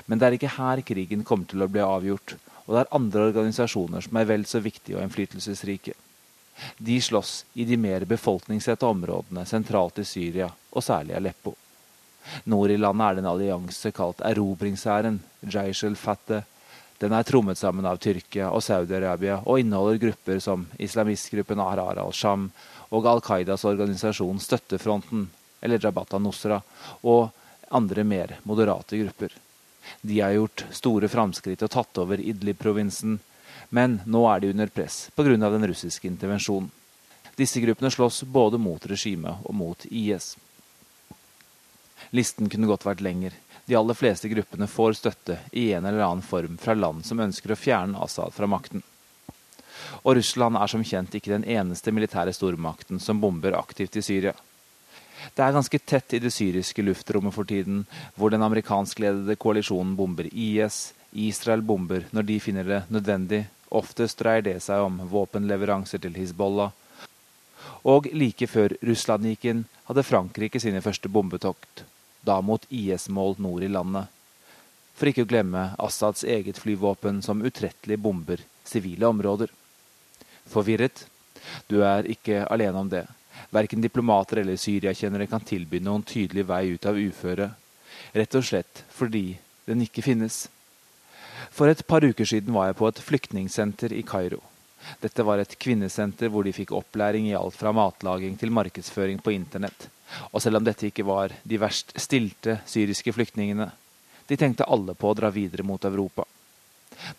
[0.06, 3.28] Men det er ikke her krigen kommer til å bli avgjort, og det er andre
[3.30, 5.94] organisasjoner som er vel så viktige og innflytelsesrike.
[6.78, 11.54] De slåss i de mer befolkningsrette områdene sentralt i Syria, og særlig Aleppo.
[12.50, 16.46] Nord i landet er det en allianse kalt erobringshæren, Jaish el-Fatteh.
[16.98, 22.48] Den er trommet sammen av Tyrkia og Saudi-Arabia og inneholder grupper som islamistgruppen Ahrar al-Sham
[22.96, 25.28] og Al Qaidas organisasjon Støttefronten,
[25.60, 26.62] eller Jabhat al-Nusra,
[27.04, 27.34] og
[27.76, 29.34] andre mer moderate grupper.
[30.02, 33.20] De har gjort store framskritt og tatt over Idlib-provinsen,
[33.76, 35.36] men nå er de under press pga.
[35.36, 36.72] den russiske intervensjonen.
[37.36, 40.38] Disse gruppene slåss både mot regimet og mot IS.
[42.16, 43.34] Listen kunne godt vært lenger.
[43.66, 47.54] De aller fleste gruppene får støtte i en eller annen form fra land som ønsker
[47.54, 48.84] å fjerne Assad fra makten.
[50.06, 54.36] Og Russland er som kjent ikke den eneste militære stormakten som bomber aktivt i Syria.
[55.34, 57.86] Det er ganske tett i det syriske luftrommet for tiden,
[58.16, 64.46] hvor den amerikanskledede koalisjonen bomber IS, Israel bomber når de finner det nødvendig, oftest dreier
[64.46, 66.70] det seg om våpenleveranser til Hizbollah.
[67.86, 71.86] Og like før Russland gikk inn, hadde Frankrike sine første bombetokt,
[72.26, 74.12] da mot IS-mål nord i landet.
[74.96, 79.52] For ikke å glemme Assads eget flyvåpen som utrettelig bomber sivile områder.
[80.50, 81.06] Forvirret?
[81.68, 83.04] Du er ikke alene om det.
[83.54, 87.50] Verken diplomater eller syriakjennere kan tilby noen tydelig vei ut av uføre,
[88.16, 90.46] rett og slett fordi den ikke finnes.
[91.52, 94.42] For et par uker siden var jeg på et flyktningsenter i Kairo.
[95.02, 99.34] Dette var et kvinnesenter hvor de fikk opplæring i alt fra matlaging til markedsføring på
[99.36, 99.88] internett.
[100.32, 103.72] Og selv om dette ikke var de verst stilte syriske flyktningene,
[104.28, 106.26] de tenkte alle på å dra videre mot Europa.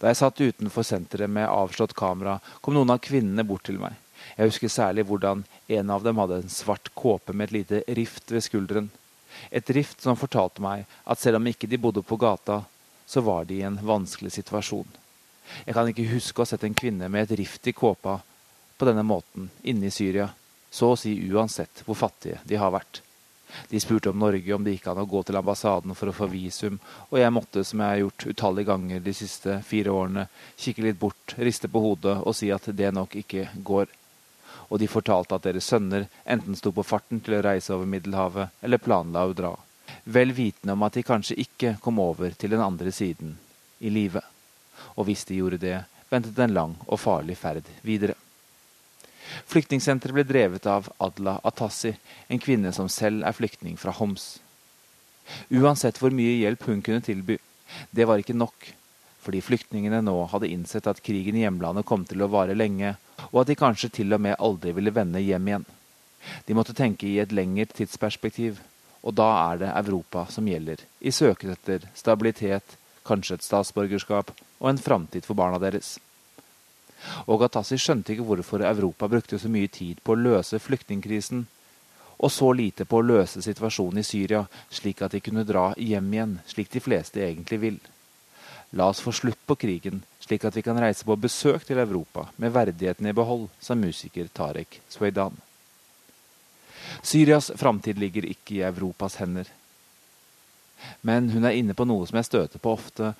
[0.00, 3.94] Da jeg satt utenfor senteret med avslått kamera, kom noen av kvinnene bort til meg.
[4.36, 5.44] Jeg husker særlig hvordan
[5.78, 8.88] en av dem hadde en svart kåpe med et lite rift ved skulderen.
[9.50, 12.62] Et rift som fortalte meg at selv om ikke de bodde på gata,
[13.06, 14.88] så var de i en vanskelig situasjon.
[15.66, 18.18] Jeg kan ikke huske å ha sett en kvinne med et rift i kåpa
[18.76, 20.26] på denne måten inne i Syria,
[20.76, 23.02] så å si uansett hvor fattige de har vært.
[23.70, 26.26] De spurte om Norge, om det gikk an å gå til ambassaden for å få
[26.28, 30.26] visum, og jeg måtte, som jeg har gjort utallige ganger de siste fire årene,
[30.60, 33.94] kikke litt bort, riste på hodet og si at det nok ikke går
[34.68, 38.64] og de fortalte at deres sønner enten sto på farten til å reise over Middelhavet
[38.66, 39.52] eller planla å dra,
[40.04, 43.36] vel vitende om at de kanskje ikke kom over til den andre siden
[43.78, 44.22] i live.
[44.96, 45.78] Og hvis de gjorde det,
[46.10, 48.15] ventet en lang og farlig ferd videre.
[49.44, 51.92] Flyktningsenteret ble drevet av Adla Atassi,
[52.28, 54.36] en kvinne som selv er flyktning fra Homs.
[55.50, 57.38] Uansett hvor mye hjelp hun kunne tilby,
[57.90, 58.68] det var ikke nok
[59.26, 62.92] fordi flyktningene nå hadde innsett at krigen i hjemlandet kom til å vare lenge,
[63.32, 65.66] og at de kanskje til og med aldri ville vende hjem igjen.
[66.46, 68.60] De måtte tenke i et lengre tidsperspektiv,
[69.02, 74.30] og da er det Europa som gjelder, i søken etter stabilitet, kanskje et statsborgerskap
[74.60, 75.96] og en framtid for barna deres.
[77.26, 81.46] Og Gatassi skjønte ikke hvorfor Europa brukte så mye tid på å løse flyktningkrisen,
[82.16, 86.12] og så lite på å løse situasjonen i Syria, slik at de kunne dra hjem
[86.14, 87.80] igjen, slik de fleste egentlig vil.
[88.76, 92.26] La oss få slutt på krigen, slik at vi kan reise på besøk til Europa
[92.40, 95.36] med verdigheten i behold, sa musiker Tarek Sweidan.
[97.02, 99.46] Syrias framtid ligger ikke i Europas hender.
[101.06, 103.12] Men hun er inne på noe som jeg støter på ofte,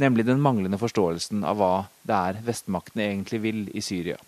[0.00, 1.74] nemlig den manglende forståelsen av hva
[2.06, 4.18] det er vestmaktene egentlig vil i Syria.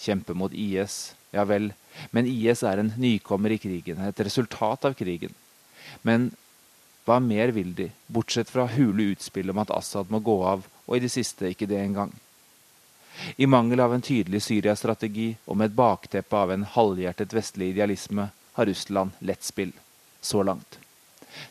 [0.00, 1.72] Kjempe mot IS, ja vel,
[2.10, 5.34] men IS er en nykommer i krigen, et resultat av krigen.
[6.02, 6.32] Men
[7.04, 10.96] hva mer vil de, bortsett fra hule utspill om at Assad må gå av, og
[10.96, 12.14] i det siste ikke det engang?
[13.36, 18.30] I mangel av en tydelig Syria-strategi og med et bakteppe av en halvhjertet vestlig idealisme
[18.56, 19.72] har Russland lett spill.
[20.20, 20.78] Så langt.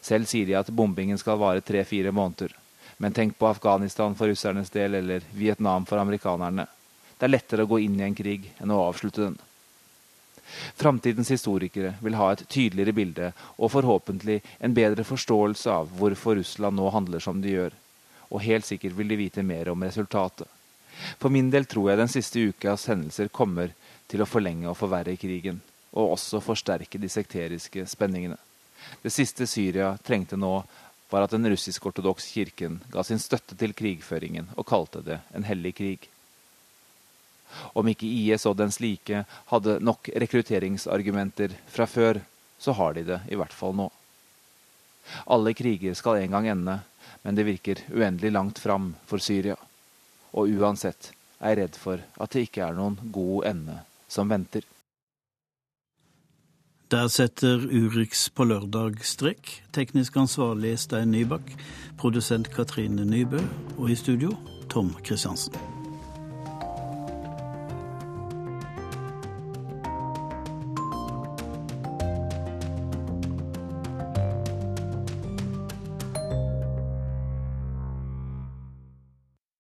[0.02, 2.54] Selv sier de at bombingen skal vare tre-fire måneder.
[2.98, 6.68] Men tenk på Afghanistan for russernes del, eller Vietnam for amerikanerne.
[7.18, 9.38] Det er lettere å gå inn i en krig enn å avslutte den.
[10.76, 16.78] Framtidens historikere vil ha et tydeligere bilde og forhåpentlig en bedre forståelse av hvorfor Russland
[16.78, 17.72] nå handler som de gjør.
[18.34, 20.48] Og helt sikkert vil de vite mer om resultatet.
[21.18, 23.74] For min del tror jeg den siste ukas hendelser kommer
[24.12, 25.62] til å forlenge og forverre krigen,
[25.94, 28.38] og også forsterke de sekteriske spenningene.
[29.02, 30.64] Det siste Syria trengte nå,
[31.14, 35.76] var at den russisk-ortodokse kirken ga sin støtte til krigføringen og kalte det en hellig
[35.78, 36.08] krig.
[37.78, 42.24] Om ikke IS og dens like hadde nok rekrutteringsargumenter fra før,
[42.58, 43.92] så har de det i hvert fall nå.
[45.30, 46.80] Alle kriger skal en gang ende,
[47.22, 49.58] men det virker uendelig langt fram for Syria.
[50.34, 54.64] Og uansett er jeg redd for at det ikke er noen god ende som venter.
[56.94, 59.64] Der setter Urix på lørdag strek.
[59.74, 61.56] Teknisk ansvarlig Stein Nybakk,
[61.98, 63.42] produsent Katrine Nybø,
[63.80, 64.36] og i studio
[64.70, 65.83] Tom Kristiansen.